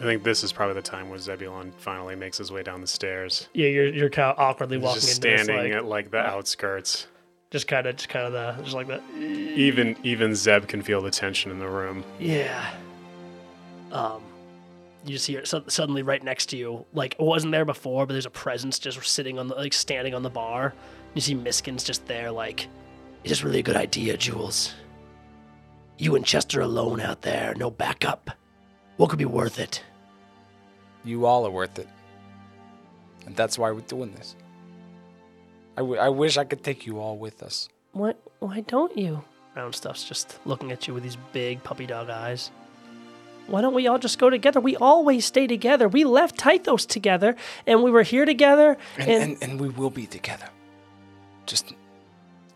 [0.00, 2.86] I think this is probably the time where Zebulon finally makes his way down the
[2.86, 3.48] stairs.
[3.52, 6.10] Yeah, you're you're kind of awkwardly He's walking just into this, standing like, at like
[6.10, 7.08] the outskirts.
[7.50, 9.02] just kind of, just kind of the, just like that.
[9.16, 12.04] Even even Zeb can feel the tension in the room.
[12.18, 12.70] Yeah.
[13.90, 14.22] Um,
[15.04, 18.12] you just hear so, suddenly right next to you, like it wasn't there before, but
[18.12, 20.74] there's a presence just sitting on the, like standing on the bar.
[21.14, 22.68] You see Miskin's just there, like,
[23.24, 24.74] is this really a good idea, Jules?
[25.96, 28.30] You and Chester alone out there, no backup.
[28.98, 29.82] What could be worth it?
[31.08, 31.88] You all are worth it,
[33.24, 34.36] and that's why we're doing this.
[35.76, 37.70] I, w- I wish I could take you all with us.
[37.92, 39.24] Why, why don't you?
[39.56, 42.50] Round Stuff's just looking at you with these big puppy dog eyes.
[43.46, 44.60] Why don't we all just go together?
[44.60, 45.88] We always stay together.
[45.88, 47.36] We left Tythos together,
[47.66, 48.76] and we were here together.
[48.98, 50.50] And, and, and we will be together.
[51.46, 51.72] Just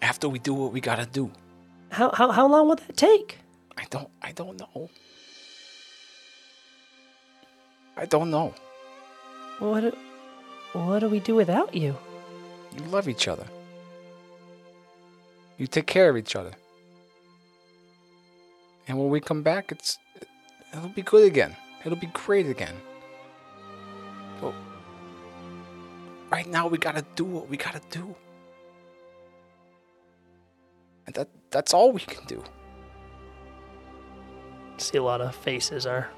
[0.03, 1.31] after we do what we gotta do.
[1.91, 3.39] How, how, how long will that take?
[3.79, 4.91] I don't I don't know.
[7.97, 8.55] I don't know.
[9.59, 9.93] What do,
[10.73, 11.97] what do we do without you?
[12.77, 13.47] You love each other.
[15.59, 16.53] You take care of each other.
[18.89, 19.99] And when we come back, it's
[20.73, 21.57] it'll be good again.
[21.85, 22.75] It'll be great again.
[24.41, 24.55] But
[26.31, 28.15] right now we gotta do what we gotta do.
[31.07, 32.43] And that that's all we can do.
[34.79, 36.09] See a lot of faces are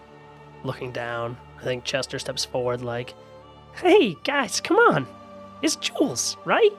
[0.63, 1.37] looking down.
[1.65, 3.15] I think Chester steps forward like,
[3.77, 5.07] Hey, guys, come on.
[5.63, 6.71] It's Jules, right?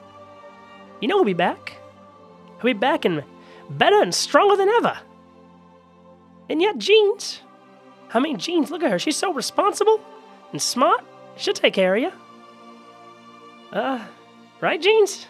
[1.01, 1.77] You know he'll be back.
[2.57, 3.23] He'll be back and
[3.71, 4.95] better and stronger than ever.
[6.51, 7.41] And yet, Jeans.
[8.13, 8.99] I mean, Jeans, look at her.
[8.99, 9.99] She's so responsible
[10.51, 11.03] and smart.
[11.35, 12.11] She'll take care of you.
[13.73, 14.05] Uh,
[14.61, 15.25] right, Jeans?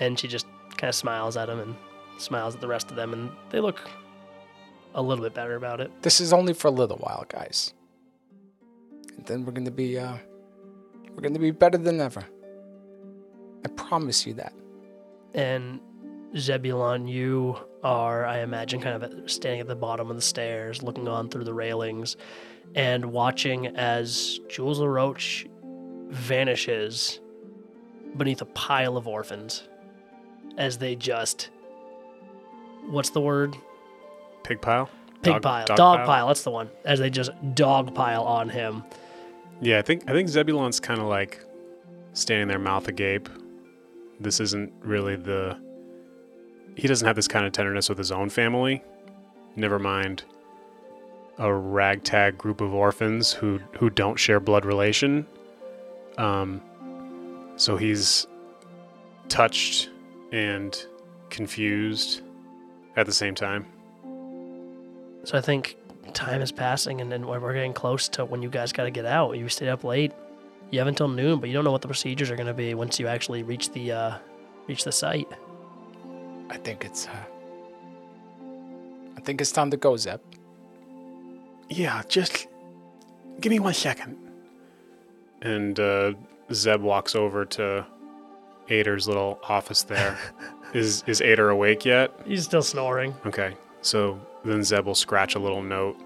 [0.00, 0.46] And she just
[0.78, 1.76] kind of smiles at him and
[2.16, 3.82] smiles at the rest of them, and they look
[4.94, 5.92] a little bit better about it.
[6.00, 7.74] This is only for a little while, guys.
[9.16, 10.16] And then we're gonna be uh
[11.14, 12.24] we're gonna be better than ever.
[13.64, 14.52] I promise you that.
[15.34, 15.80] And
[16.36, 21.06] Zebulon, you are, I imagine, kind of standing at the bottom of the stairs, looking
[21.08, 22.16] on through the railings,
[22.74, 25.46] and watching as Jules LaRoche
[26.08, 27.20] vanishes
[28.16, 29.62] beneath a pile of orphans
[30.58, 31.50] as they just.
[32.86, 33.56] What's the word?
[34.42, 34.90] Pig pile?
[35.22, 35.66] Pig Dog- pile.
[35.66, 36.06] dog Dog, pile?
[36.06, 36.26] pile.
[36.28, 36.68] That's the one.
[36.84, 38.82] As they just dog pile on him.
[39.60, 41.44] Yeah, I think I think Zebulon's kind of like
[42.12, 43.28] standing there, mouth agape.
[44.20, 45.58] This isn't really the.
[46.76, 48.82] He doesn't have this kind of tenderness with his own family.
[49.56, 50.24] Never mind
[51.38, 55.26] a ragtag group of orphans who who don't share blood relation.
[56.18, 56.60] Um,
[57.56, 58.26] so he's
[59.28, 59.90] touched
[60.32, 60.86] and
[61.30, 62.22] confused
[62.96, 63.66] at the same time.
[65.24, 65.76] So I think
[66.14, 68.90] time is passing, and then we're we're getting close to when you guys got to
[68.90, 69.36] get out.
[69.36, 70.12] You stayed up late.
[70.70, 72.74] You have until noon, but you don't know what the procedures are going to be
[72.74, 74.18] once you actually reach the uh,
[74.66, 75.28] reach the site.
[76.50, 77.06] I think it's.
[77.06, 77.24] Uh,
[79.16, 80.20] I think it's time to go, Zeb.
[81.68, 82.46] Yeah, just
[83.40, 84.16] give me one second.
[85.42, 86.12] And uh,
[86.52, 87.86] Zeb walks over to
[88.68, 90.18] Ader's little office there.
[90.74, 92.10] is is Ader awake yet?
[92.26, 93.14] He's still snoring.
[93.26, 93.56] Okay.
[93.82, 95.96] So then Zeb will scratch a little note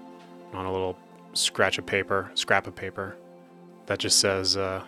[0.53, 0.97] on a little
[1.33, 3.15] scratch of paper, scrap of paper
[3.85, 4.83] that just says, uh,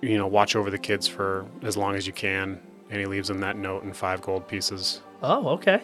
[0.00, 2.60] you know, watch over the kids for as long as you can.
[2.90, 5.02] And he leaves them that note and five gold pieces.
[5.22, 5.82] Oh, okay.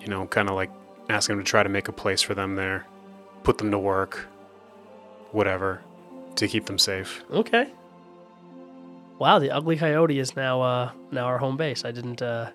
[0.00, 0.70] You know, kind of like
[1.08, 2.86] asking him to try to make a place for them there,
[3.42, 4.26] put them to work,
[5.32, 5.82] whatever,
[6.36, 7.24] to keep them safe.
[7.30, 7.72] Okay.
[9.18, 11.84] Wow, the ugly coyote is now uh now our home base.
[11.84, 12.50] I didn't uh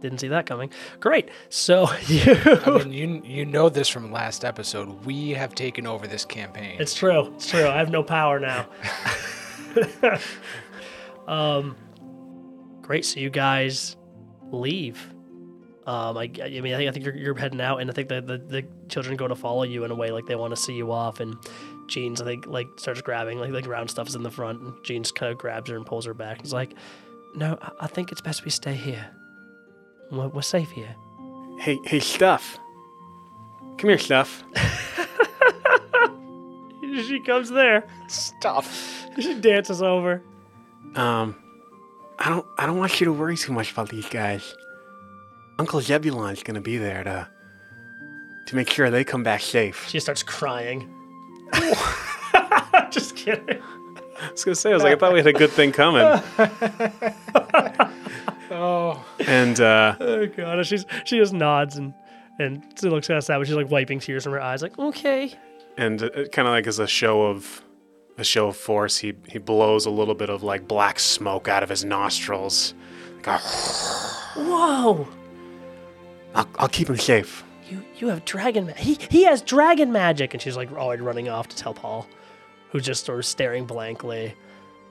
[0.00, 0.70] didn't see that coming.
[0.98, 1.30] Great.
[1.48, 5.04] So you I mean, you you know this from last episode.
[5.04, 6.76] We have taken over this campaign.
[6.80, 7.32] It's true.
[7.34, 7.66] It's true.
[7.66, 8.66] I have no power now.
[11.28, 11.76] um,
[12.82, 13.04] great.
[13.04, 13.96] So you guys
[14.50, 15.14] leave.
[15.86, 18.08] Um, I, I mean, I think, I think you're, you're heading out, and I think
[18.08, 20.60] the, the, the children go to follow you in a way, like they want to
[20.60, 21.20] see you off.
[21.20, 21.36] And
[21.88, 24.74] Jeans, I think, like starts grabbing, like like round stuff is in the front, and
[24.84, 26.42] Jeans kind of grabs her and pulls her back.
[26.42, 26.74] He's like,
[27.34, 29.10] "No, I, I think it's best we stay here.
[30.10, 30.96] We're, we're safe here."
[31.58, 32.58] Hey, hey, Stuff.
[33.78, 34.44] Come here, Stuff.
[36.82, 37.86] she comes there.
[38.08, 39.06] Stuff.
[39.18, 40.22] She dances over.
[40.94, 41.36] Um,
[42.18, 44.54] I don't, I don't want you to worry too much about these guys.
[45.58, 47.28] Uncle Zebulon's gonna be there to,
[48.46, 49.86] to make sure they come back safe.
[49.88, 50.88] She starts crying.
[52.90, 53.62] Just kidding.
[54.22, 56.02] I was gonna say, I was like, I thought we had a good thing coming.
[58.52, 61.94] Oh, And uh, Oh god, she's she just nods and
[62.38, 64.76] and she looks kind of sad, but she's like wiping tears from her eyes, like
[64.78, 65.32] okay.
[65.76, 67.62] and uh, kind of like as a show of
[68.18, 71.62] a show of force, he he blows a little bit of like black smoke out
[71.62, 72.74] of his nostrils.
[73.18, 75.08] Like, "Ah, Whoa,
[76.34, 77.44] I'll, I'll keep him safe.
[77.70, 78.66] you you have dragon.
[78.66, 82.06] Ma- he he has dragon magic, and she's like already running off to tell Paul,
[82.70, 84.34] who's just sort of staring blankly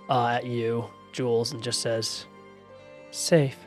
[0.10, 2.26] uh, at you, Jules, and just says,
[3.12, 3.58] "Safe.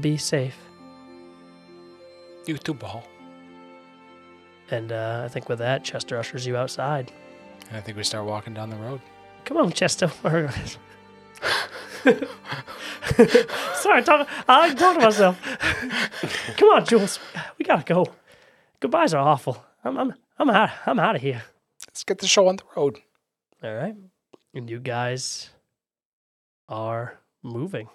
[0.00, 0.56] Be safe."
[2.46, 3.04] you too, Paul.
[4.70, 7.12] And uh, I think with that, Chester ushers you outside.
[7.68, 9.00] And I think we start walking down the road.
[9.44, 10.08] Come on, Chester.
[13.74, 15.38] Sorry, talk, I talk to myself.
[16.56, 17.18] Come on, Jules.
[17.58, 18.06] We gotta go.
[18.80, 19.62] Goodbyes are awful.
[19.84, 20.70] I'm I'm I'm out.
[20.86, 21.42] I'm out of here.
[21.92, 22.98] Let's get the show on the road.
[23.62, 23.94] All right,
[24.54, 25.50] and you guys
[26.68, 27.88] are moving.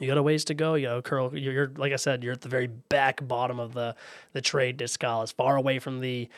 [0.00, 0.74] You got a ways to go.
[0.74, 1.36] You know, curl.
[1.36, 2.22] You're, you're like I said.
[2.24, 3.94] You're at the very back bottom of the
[4.32, 6.28] the trade discal, as far away from the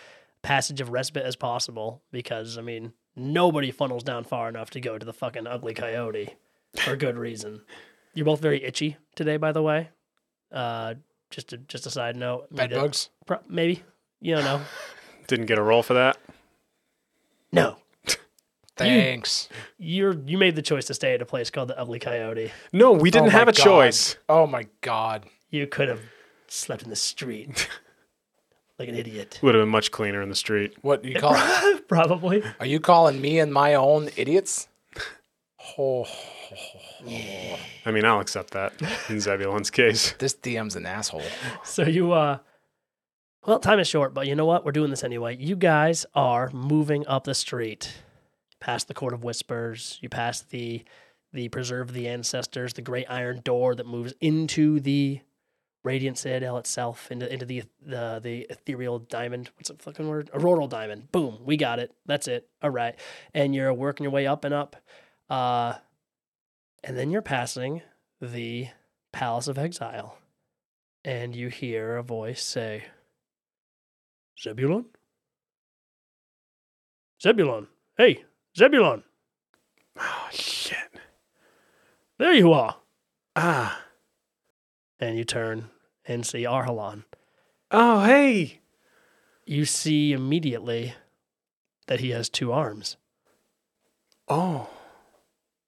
[0.43, 2.03] passage of respite as possible.
[2.11, 6.35] Because I mean, nobody funnels down far enough to go to the fucking ugly coyote
[6.77, 7.61] for good reason.
[8.15, 9.91] You're both very itchy today, by the way.
[10.51, 10.95] Uh,
[11.31, 12.49] just a, just a side note.
[12.55, 13.11] Bed Maybe- bugs.
[13.27, 13.83] pro- Maybe
[14.21, 14.61] you don't know.
[15.27, 16.19] Didn't get a roll for that.
[17.53, 17.77] No,
[18.77, 19.49] Thanks.
[19.79, 22.53] you're you made the choice to stay at a place called the Ugly Coyote.
[22.73, 23.63] No, we didn't Oh my have a God.
[23.65, 24.17] choice.
[24.29, 25.25] Oh my god.
[25.51, 26.01] You could have
[26.49, 27.69] slept in the street
[28.79, 29.39] like an idiot.
[29.43, 30.75] Would have been much cleaner in the street.
[30.83, 31.37] What you call?
[31.89, 32.43] Probably.
[32.59, 34.67] Are you calling me and my own idiots?
[35.79, 36.05] Oh,
[37.87, 38.73] I mean, I'll accept that
[39.09, 40.13] in Zebulon's case.
[40.19, 41.23] this DM's an asshole.
[41.65, 42.39] So you uh
[43.47, 44.65] well, time is short, but you know what?
[44.65, 45.37] We're doing this anyway.
[45.37, 47.95] You guys are moving up the street.
[48.61, 50.85] Past the Court of Whispers, you pass the
[51.33, 55.21] the Preserve of the Ancestors, the great iron door that moves into the
[55.83, 59.51] Radiant Citadel itself, into into the the the ethereal diamond.
[59.57, 60.31] What's the fucking word?
[60.33, 61.13] Auroral diamond.
[61.13, 61.93] Boom, we got it.
[62.07, 62.49] That's it.
[62.63, 62.95] All right.
[63.35, 64.77] And you're working your way up and up.
[65.29, 65.75] Uh
[66.83, 67.83] and then you're passing
[68.21, 68.69] the
[69.13, 70.17] Palace of Exile
[71.05, 72.85] and you hear a voice say,
[74.41, 74.87] Zebulon?
[77.23, 77.69] Zebulon.
[77.97, 78.25] Hey,
[78.57, 79.03] Zebulon.
[79.99, 80.77] Oh shit.
[82.19, 82.77] There you are.
[83.37, 83.81] Ah.
[85.01, 85.71] And you turn
[86.07, 87.05] and see Arhalan.
[87.71, 88.61] Oh hey.
[89.47, 90.95] You see immediately
[91.87, 92.97] that he has two arms.
[94.29, 94.69] Oh.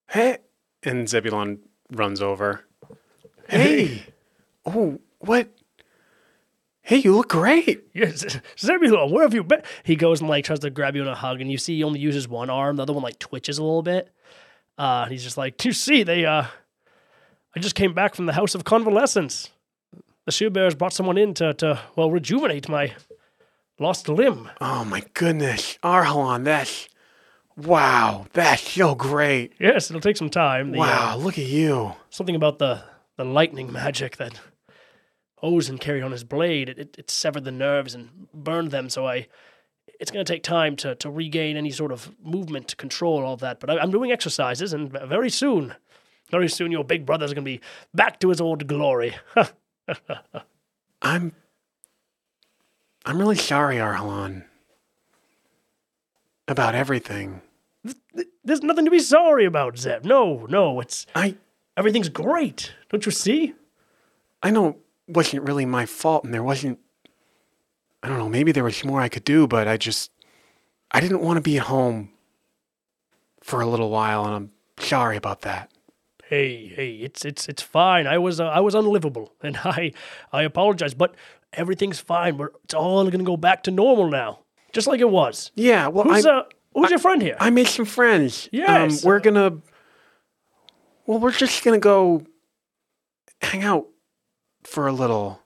[0.08, 0.38] Hey.
[0.82, 1.60] And Zebulon
[1.90, 2.64] runs over.
[3.48, 4.02] Hey.
[4.64, 5.48] oh, what?
[6.86, 7.82] Hey, you look great.
[7.94, 9.62] Yes, Zebulon, where have you been?
[9.82, 11.82] He goes and like tries to grab you in a hug, and you see he
[11.82, 12.76] only uses one arm.
[12.76, 14.10] The other one like twitches a little bit.
[14.78, 16.44] Uh, and he's just like, you see, they uh,
[17.54, 19.50] I just came back from the House of Convalescence.
[20.26, 22.92] The Shield Bearers brought someone in to, to well rejuvenate my
[23.78, 24.50] lost limb.
[24.60, 26.88] Oh my goodness, Arhalan, that's
[27.56, 29.54] wow, that's so great.
[29.58, 30.72] Yes, it'll take some time.
[30.72, 31.94] The, uh, Wow, look at you.
[32.10, 32.82] something about the
[33.16, 34.38] the lightning magic that
[35.42, 36.68] Ozen carried on his blade.
[36.68, 38.88] It, it, it severed the nerves and burned them.
[38.88, 39.26] So I,
[40.00, 43.36] it's going to take time to to regain any sort of movement to control all
[43.38, 43.60] that.
[43.60, 45.74] But I, I'm doing exercises, and very soon,
[46.30, 47.60] very soon, your big brother's going to be
[47.94, 49.14] back to his old glory.
[51.02, 51.32] I'm
[53.04, 54.44] I'm really sorry, Arhalan.
[56.48, 57.42] About everything.
[58.44, 60.04] There's nothing to be sorry about, Zeb.
[60.04, 61.36] No, no, it's I
[61.76, 62.72] everything's great.
[62.88, 63.54] Don't you see?
[64.42, 64.78] I know
[65.08, 66.78] wasn't really my fault and there wasn't
[68.02, 70.10] I don't know, maybe there was more I could do, but I just
[70.90, 72.10] I didn't want to be at home
[73.42, 75.70] for a little while and I'm sorry about that.
[76.24, 78.06] Hey, hey, it's it's it's fine.
[78.06, 79.92] I was uh, I was unlivable, and I
[80.32, 81.14] I apologize, but
[81.52, 82.36] everything's fine.
[82.36, 84.40] We're it's all going to go back to normal now,
[84.72, 85.52] just like it was.
[85.54, 86.42] Yeah, well Who's I uh
[86.74, 87.36] who's your friend here?
[87.38, 88.48] I made some friends.
[88.50, 89.04] Yes.
[89.04, 89.58] Um, we're gonna
[91.06, 92.24] Well, we're just gonna go
[93.40, 93.86] hang out
[94.66, 95.40] for a little.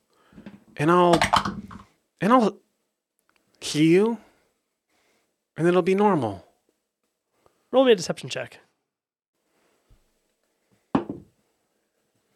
[0.76, 1.20] And I'll
[2.20, 2.56] and I'll
[3.60, 4.18] see you.
[5.56, 6.44] And it'll be normal.
[7.70, 8.58] Roll me a deception check.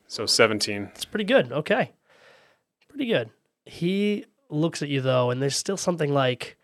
[0.06, 0.90] So seventeen.
[0.94, 1.50] It's pretty good.
[1.50, 1.92] Okay,
[2.88, 3.30] pretty good.
[3.64, 6.56] He looks at you though, and there's still something like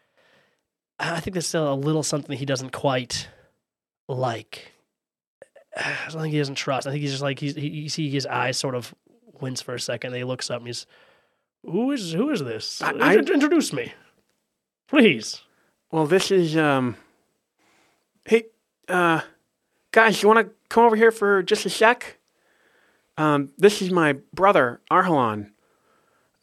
[1.00, 3.28] I think there's still a little something he doesn't quite
[4.06, 4.72] like.
[5.76, 6.86] I don't think he doesn't trust.
[6.86, 8.94] I think he's just like he's, he, you see his eyes sort of
[9.43, 10.12] wince for a second.
[10.12, 10.86] Then he looks up and he's,
[11.64, 12.80] "Who is who is this?
[12.82, 13.93] I- I- introduce me,
[14.88, 15.43] please."
[15.91, 16.97] Well, this is um.
[18.24, 18.47] Hey,
[18.88, 19.22] uh,
[19.93, 22.18] guys, you want to come over here for just a sec?
[23.16, 25.51] Um, this is my brother Arhalan.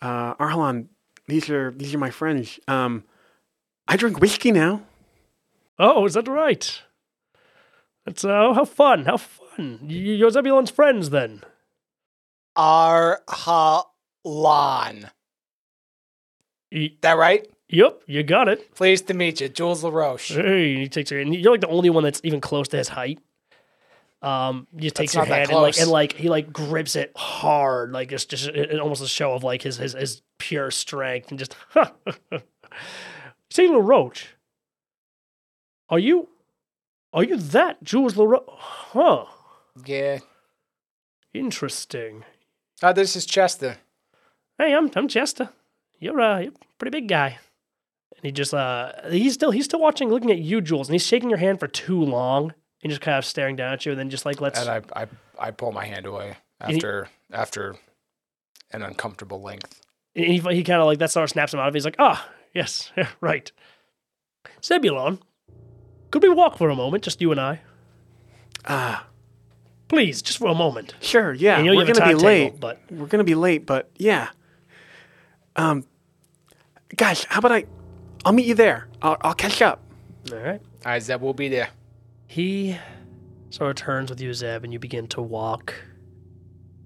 [0.01, 0.87] Uh, Arhalan,
[1.27, 2.59] these are these are my friends.
[2.67, 3.03] Um,
[3.87, 4.81] I drink whiskey now.
[5.79, 6.81] Oh, is that right?
[8.05, 9.05] That's uh, how fun!
[9.05, 9.79] How fun!
[9.83, 11.43] You're Zebulon's friends then.
[12.57, 13.59] Arhalan.
[16.71, 17.47] Y- That right?
[17.69, 18.73] Yep, you got it.
[18.75, 20.29] Pleased to meet you, Jules LaRoche.
[20.35, 22.87] Hey, he takes her, and you're like the only one that's even close to his
[22.87, 23.19] height.
[24.21, 27.91] Um, he just takes your hand and like and like he like grips it hard,
[27.91, 31.37] like just just it- almost a show of like his his, his pure strength, and
[31.39, 31.55] just.
[33.49, 34.25] Say, LaRoche,
[35.89, 36.27] are you,
[37.13, 38.43] are you that Jules LaRoche?
[38.49, 39.25] Huh.
[39.85, 40.19] Yeah.
[41.33, 42.25] Interesting.
[42.81, 43.77] Uh, this is Chester.
[44.57, 45.49] Hey, I'm I'm Chester.
[45.99, 47.39] You're uh, you're a pretty big guy.
[48.15, 51.05] And he just uh, he's still he's still watching, looking at you, Jules, and he's
[51.05, 52.53] shaking your hand for too long,
[52.83, 54.59] and just kind of staring down at you, and then just like let's.
[54.59, 55.07] And I, I,
[55.39, 57.75] I pull my hand away after after
[58.71, 59.81] an uncomfortable length.
[60.15, 61.77] And he, he kind of like that sort of snaps him out of it.
[61.77, 63.51] He's like, ah, yes, right.
[64.63, 65.19] Zebulon,
[66.09, 67.61] could we walk for a moment, just you and I?
[68.65, 69.07] Ah,
[69.87, 70.95] Please, just for a moment.
[70.99, 71.57] sure, yeah.
[71.57, 72.59] I know you We're gonna be timetable, late.
[72.59, 74.29] but We're gonna be late, but yeah.
[75.55, 75.85] Um,
[76.95, 77.65] guys, how about I?
[78.25, 78.87] I'll meet you there.
[79.01, 79.81] I'll, I'll catch up.
[80.31, 80.61] all right.
[80.85, 81.69] All right, Zeb, we'll be there.
[82.27, 82.77] He
[83.49, 85.73] sort of turns with you, Zeb, and you begin to walk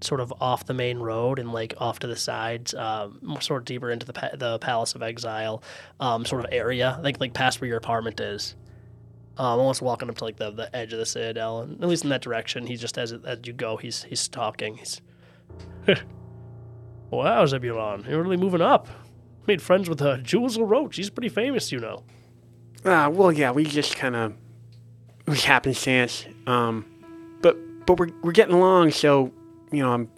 [0.00, 3.64] sort of off the main road and like off to the sides, um, sort of
[3.64, 5.62] deeper into the pa- the Palace of Exile,
[6.00, 8.54] um, sort of area, like like past where your apartment is.
[9.38, 12.04] Um, almost walking up to like the, the edge of the citadel, and at least
[12.04, 12.66] in that direction.
[12.66, 14.76] He just as as you go, he's he's talking.
[14.76, 15.00] He's
[17.10, 18.88] wow, Zebulon, you're really moving up.
[19.46, 20.96] Made friends with uh, Jules LaRoche.
[20.96, 22.04] He's pretty famous, you know.
[22.84, 24.32] Uh, well, yeah, we just kind of
[25.26, 26.26] it was happenstance.
[26.46, 26.84] Um,
[27.40, 27.56] but
[27.86, 29.32] but we're we're getting along, so
[29.70, 30.10] you know, I'm.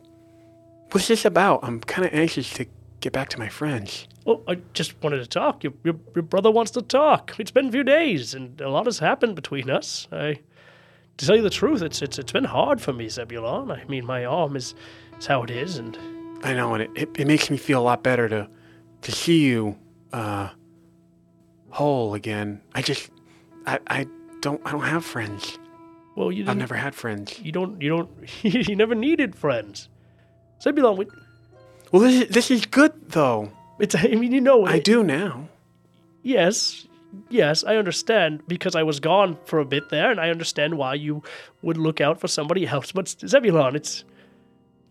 [0.90, 1.60] What's this about?
[1.62, 2.66] I'm kind of anxious to
[3.00, 4.06] get back to my friends.
[4.24, 5.62] Well, I just wanted to talk.
[5.64, 7.34] Your, your, your brother wants to talk.
[7.38, 10.08] It's been a few days, and a lot has happened between us.
[10.10, 10.40] I,
[11.18, 13.70] to tell you the truth, it's it's it's been hard for me, Zebulon.
[13.70, 14.74] I mean, my arm is,
[15.18, 15.96] is how it is, and
[16.42, 18.48] I know, and it, it, it makes me feel a lot better to
[19.02, 19.76] to see you
[20.12, 20.48] uh,
[21.70, 22.60] whole again.
[22.74, 23.10] I just
[23.66, 24.06] I I
[24.40, 25.58] don't I don't have friends.
[26.16, 27.38] well, you I've never had friends.
[27.40, 28.10] you don't you don't
[28.42, 29.88] you never needed friends.
[30.62, 31.06] Zebulon, we-
[31.92, 33.52] Well, this is, this is good though.
[33.78, 35.48] It's I mean, you know, I it- do now.
[36.22, 36.86] Yes,
[37.28, 40.94] yes, I understand because I was gone for a bit there, and I understand why
[40.94, 41.22] you
[41.62, 42.92] would look out for somebody else.
[42.92, 44.04] But Zebulon, it's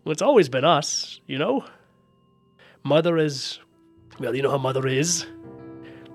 [0.06, 1.66] it's always been us, you know.
[2.84, 3.60] Mother is,
[4.20, 5.26] Well, you know how mother is.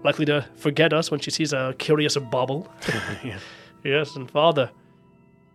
[0.04, 2.68] Likely to forget us when she sees a curious bauble.
[3.24, 3.38] Yeah.
[3.82, 4.70] yes, and father.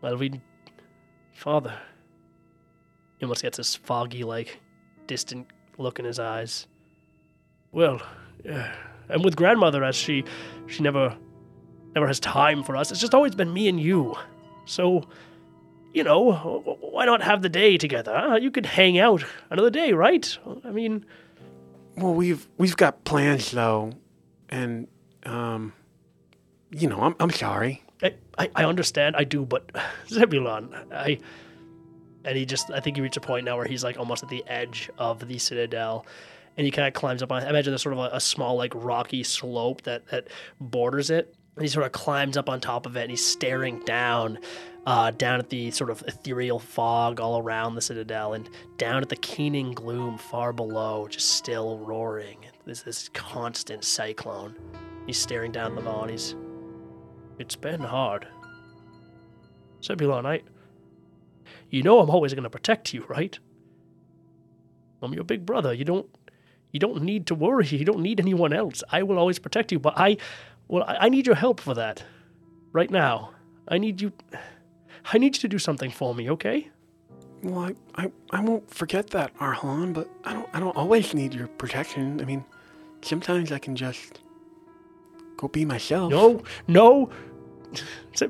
[0.02, 0.42] Well, we.
[1.34, 1.74] Father.
[3.20, 4.60] He almost gets this foggy, like,
[5.08, 5.48] distant
[5.78, 6.68] look in his eyes.
[7.74, 8.02] Well,
[8.46, 8.72] yeah.
[9.10, 10.24] And with grandmother, as she.
[10.68, 11.16] She never.
[11.96, 12.90] Never has time for us.
[12.90, 14.16] It's just always been me and you.
[14.66, 15.04] So,
[15.94, 16.32] you know,
[16.82, 18.12] why not have the day together?
[18.16, 18.36] Huh?
[18.36, 20.36] You could hang out another day, right?
[20.66, 21.06] I mean,
[21.96, 23.92] Well, we've we've got plans though,
[24.50, 24.88] and
[25.28, 25.74] um,
[26.72, 27.84] you know, I'm I'm sorry.
[28.02, 29.70] I, I, I understand, I do, but
[30.10, 31.20] Zebulon, I.
[32.26, 34.30] And he just, I think he reached a point now where he's like almost at
[34.30, 36.06] the edge of the citadel.
[36.58, 38.56] And he kind of climbs up on, I imagine there's sort of a, a small,
[38.56, 40.28] like rocky slope that, that
[40.60, 41.36] borders it.
[41.56, 44.40] And he sort of climbs up on top of it and he's staring down,
[44.86, 49.10] uh, down at the sort of ethereal fog all around the citadel and down at
[49.10, 52.38] the keening gloom far below, just still roaring.
[52.66, 54.56] This, this constant cyclone.
[55.06, 56.10] He's staring down the moon.
[56.10, 56.36] He's,
[57.40, 58.28] it's been hard.
[59.84, 60.42] Zebulon, I.
[61.70, 63.38] You know I'm always going to protect you, right?
[65.02, 65.74] I'm your big brother.
[65.74, 66.08] You don't.
[66.74, 67.68] You don't need to worry.
[67.68, 68.84] You don't need anyone else.
[68.92, 69.80] I will always protect you.
[69.80, 70.18] But I,
[70.68, 72.04] well, I need your help for that.
[72.74, 73.32] Right now,
[73.68, 74.12] I need you.
[75.14, 76.70] I need you to do something for me, okay?
[77.44, 81.34] Well, I, I, I won't forget that, Arhan, but I don't I don't always need
[81.34, 82.20] your protection.
[82.20, 82.44] I mean,
[83.02, 84.22] sometimes I can just
[85.38, 86.12] go be myself.
[86.12, 87.10] No, no.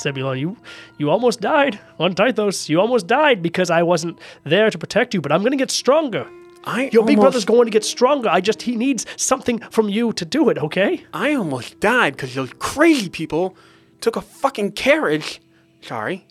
[0.00, 0.56] Zebulon, you
[0.98, 2.68] you almost died on Tythos.
[2.68, 5.20] You almost died because I wasn't there to protect you.
[5.22, 6.28] But I'm to get stronger.
[6.64, 8.28] I Your big brother's going to get stronger.
[8.28, 10.58] I just he needs something from you to do it.
[10.58, 11.04] Okay?
[11.12, 13.56] I almost died because those crazy people
[14.00, 15.40] took a fucking carriage.
[15.80, 16.26] Sorry,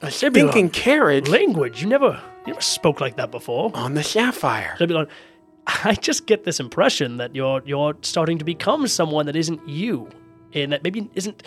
[0.00, 0.50] a Zebulon.
[0.50, 1.82] stinking carriage Language.
[1.82, 3.70] You never you never spoke like that before.
[3.74, 4.76] on the Sapphire.
[4.78, 5.08] Zebulon,
[5.66, 10.08] I just get this impression that you're you're starting to become someone that isn't you,
[10.54, 11.42] and that maybe isn't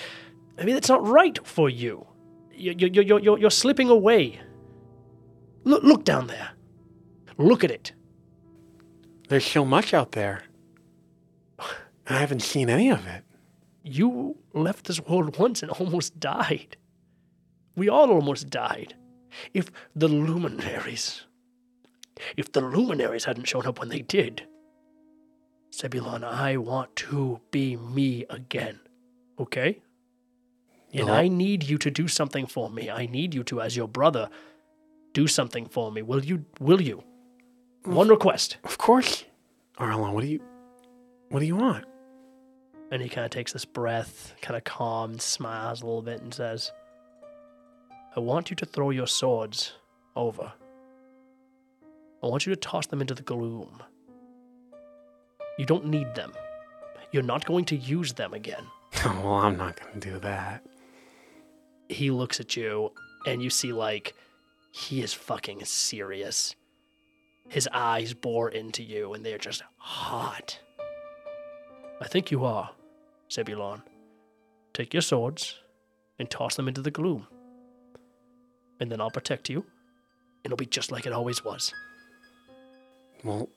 [0.57, 2.05] maybe that's not right for you.
[2.53, 4.39] You you you you're, you're, you're slipping away.
[5.63, 6.51] Look look down there.
[7.38, 7.93] Look at it.
[9.30, 10.43] There's so much out there.
[11.59, 13.23] I haven't seen any of it.
[13.84, 16.75] You left this world once and almost died.
[17.75, 18.95] We all almost died.
[19.53, 21.25] If the luminaries.
[22.36, 24.47] If the luminaries hadn't shown up when they did.
[25.73, 28.80] Zebulon, I want to be me again.
[29.39, 29.82] Okay?
[30.91, 31.11] And.
[31.11, 32.89] I need you to do something for me.
[32.89, 34.30] I need you to, as your brother,
[35.13, 36.01] do something for me.
[36.01, 36.45] Will you?
[36.59, 37.03] Will you?
[37.84, 38.57] One request.
[38.63, 39.25] Of course,
[39.77, 40.13] Arlan.
[40.13, 40.41] What do you,
[41.30, 41.86] what do you want?
[42.91, 46.34] And he kind of takes this breath, kind of calms, smiles a little bit, and
[46.34, 46.71] says,
[48.15, 49.73] I want you to throw your swords
[50.15, 50.51] over.
[52.21, 53.82] I want you to toss them into the gloom.
[55.57, 56.34] You don't need them.
[57.11, 58.65] You're not going to use them again.
[59.05, 60.63] well, I'm not gonna do that.
[61.88, 62.91] He looks at you,
[63.25, 64.15] and you see, like,
[64.71, 66.55] he is fucking serious.
[67.49, 70.59] His eyes bore into you, and they're just hot.
[71.99, 72.69] I think you are,
[73.27, 73.81] said Zebulon.
[74.73, 75.59] Take your swords
[76.19, 77.27] and toss them into the gloom.
[78.79, 79.65] And then I'll protect you.
[80.43, 81.73] It'll be just like it always was.
[83.23, 83.49] Well,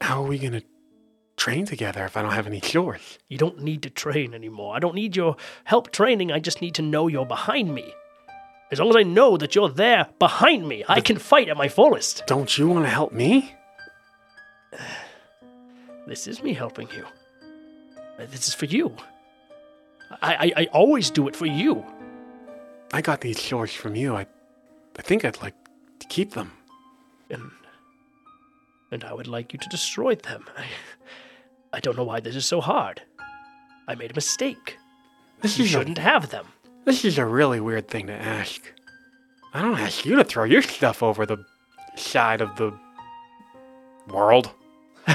[0.00, 0.62] how are we gonna
[1.36, 3.18] train together if I don't have any swords?
[3.28, 4.76] You don't need to train anymore.
[4.76, 6.32] I don't need your help training.
[6.32, 7.94] I just need to know you're behind me.
[8.70, 11.68] As long as I know that you're there behind me, I can fight at my
[11.68, 12.24] fullest.
[12.26, 13.54] Don't you want to help me?
[16.06, 17.04] This is me helping you.
[18.16, 18.94] This is for you.
[20.22, 21.84] I, I, I always do it for you.
[22.92, 24.14] I got these swords from you.
[24.14, 24.24] I,
[24.96, 25.56] I think I'd like
[25.98, 26.52] to keep them.
[27.28, 27.50] And,
[28.92, 30.44] and I would like you to destroy them.
[30.56, 30.66] I,
[31.72, 33.02] I don't know why this is so hard.
[33.88, 34.78] I made a mistake.
[35.40, 36.46] This You shouldn't a, have them.
[36.86, 38.62] This is a really weird thing to ask.
[39.52, 41.44] I don't ask you to throw your stuff over the
[41.96, 42.72] side of the
[44.08, 44.50] world.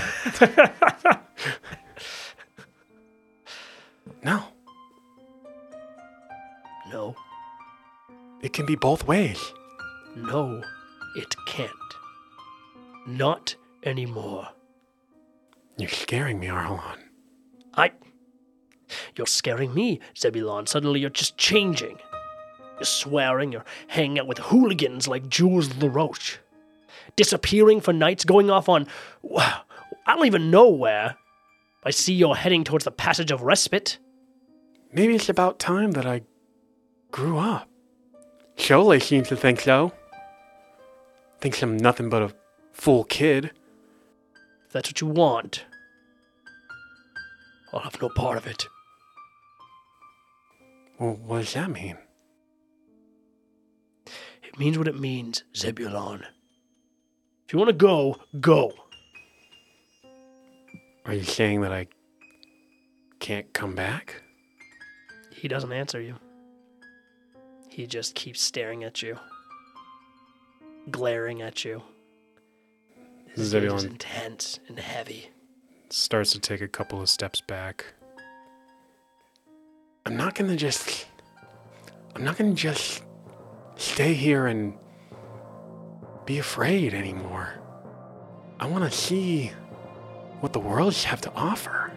[4.24, 4.44] no,
[6.92, 7.16] No,
[8.42, 9.40] it can be both ways.
[10.16, 10.62] no,
[11.16, 11.72] it can't.
[13.08, 14.48] Not anymore.
[15.78, 16.98] You're scaring me, Arlan.
[17.74, 17.92] I.
[19.16, 20.68] You're scaring me, Zebulon.
[20.68, 22.00] Suddenly you're just changing.
[22.78, 26.38] You're swearing, you're hanging out with hooligans like Jules LaRoche.
[27.16, 28.88] Disappearing for nights, going off on.
[29.38, 31.16] I don't even know where.
[31.84, 33.98] I see you're heading towards the passage of respite.
[34.92, 36.22] Maybe it's about time that I
[37.12, 37.68] grew up.
[38.58, 39.92] Sholay seems to think so.
[41.40, 42.34] Thinks I'm nothing but a
[42.72, 43.52] fool kid.
[44.68, 45.66] If that's what you want,
[47.74, 48.68] I'll have no part of it.
[51.02, 51.98] Well, what does that mean?
[54.44, 56.24] It means what it means, Zebulon.
[57.44, 58.72] If you want to go, go.
[61.06, 61.88] Are you saying that I
[63.20, 64.22] can't come back?
[65.32, 66.18] He doesn't answer you.
[67.68, 69.18] He just keeps staring at you,
[70.92, 71.82] glaring at you.
[73.26, 75.32] His gaze is Zebulon intense and heavy.
[75.90, 77.96] starts to take a couple of steps back.
[80.06, 81.06] I'm not gonna just.
[82.16, 83.04] I'm not gonna just
[83.76, 84.74] stay here and
[86.26, 87.54] be afraid anymore.
[88.60, 89.52] I wanna see
[90.40, 91.92] what the worlds have to offer.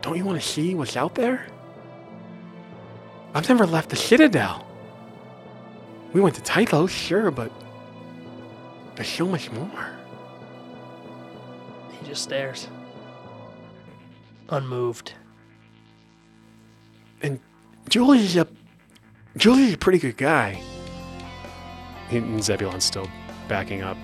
[0.00, 1.46] Don't you wanna see what's out there?
[3.34, 4.66] I've never left the Citadel.
[6.12, 7.50] We went to Tythos, sure, but
[8.94, 9.88] there's so much more.
[11.90, 12.68] He just stares,
[14.50, 15.14] unmoved.
[17.24, 17.40] And
[17.88, 18.46] Julie's a
[19.38, 20.60] Julius is a pretty good guy.
[22.10, 23.08] And Zebulon's still
[23.48, 23.96] backing up,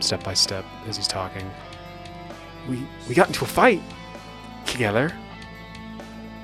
[0.00, 1.48] step by step, as he's talking.
[2.66, 3.82] We we got into a fight
[4.64, 5.12] together.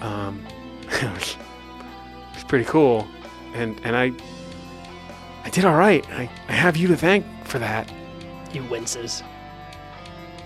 [0.02, 0.44] Um,
[0.82, 1.36] it was,
[2.30, 3.08] it was pretty cool,
[3.54, 4.12] and and I
[5.44, 6.06] I did all right.
[6.10, 7.90] I, I have you to thank for that.
[8.50, 9.22] He winces.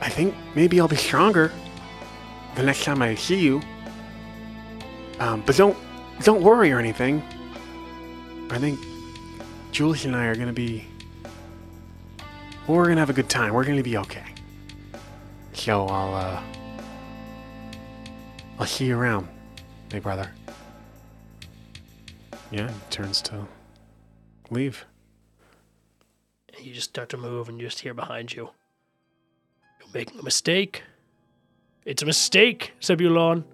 [0.01, 1.51] I think maybe I'll be stronger
[2.55, 3.61] the next time I see you.
[5.19, 5.77] Um, but don't
[6.23, 7.23] don't worry or anything.
[8.51, 8.79] I think
[9.73, 10.87] Julius and I are gonna be.
[12.67, 13.55] Well, we're gonna have a good time.
[13.55, 14.25] We're gonna be okay.
[15.53, 16.43] So I'll uh,
[18.59, 19.29] I'll see you around,
[19.89, 20.31] big brother.
[22.51, 23.47] Yeah, turns to
[24.51, 24.85] leave.
[26.59, 28.51] You just start to move, and you just hear behind you.
[29.81, 30.83] You're making a mistake.
[31.85, 33.45] It's a mistake, Zebulon.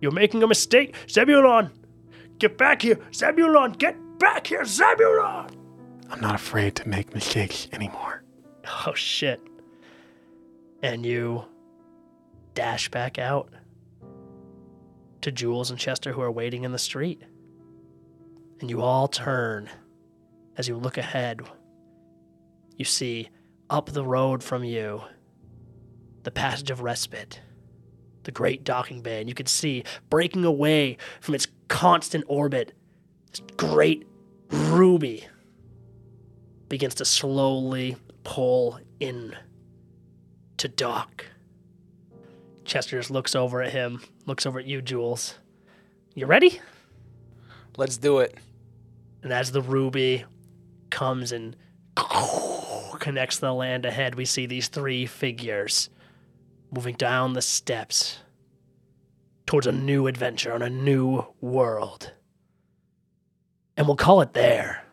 [0.00, 1.70] You're making a mistake, Zebulon.
[2.38, 3.72] Get back here, Zebulon.
[3.72, 5.50] Get back here, Zebulon.
[6.10, 8.22] I'm not afraid to make mistakes anymore.
[8.86, 9.40] Oh shit.
[10.82, 11.44] And you
[12.54, 13.52] dash back out
[15.20, 17.22] to Jules and Chester who are waiting in the street.
[18.60, 19.68] And you all turn
[20.56, 21.40] as you look ahead.
[22.76, 23.28] You see
[23.70, 25.02] up the road from you
[26.22, 27.40] the passage of respite,
[28.24, 32.72] the great docking bay, and you can see breaking away from its constant orbit,
[33.30, 34.06] this great
[34.50, 35.26] ruby
[36.68, 39.34] begins to slowly pull in
[40.58, 41.26] to dock.
[42.64, 45.38] Chester just looks over at him, looks over at you, Jules.
[46.14, 46.60] You ready?
[47.76, 48.36] Let's do it.
[49.22, 50.24] And as the ruby
[50.90, 51.56] comes and
[52.98, 55.88] connects the land ahead, we see these three figures
[56.70, 58.18] moving down the steps
[59.46, 62.12] towards a new adventure on a new world.
[63.76, 64.84] And we'll call it there.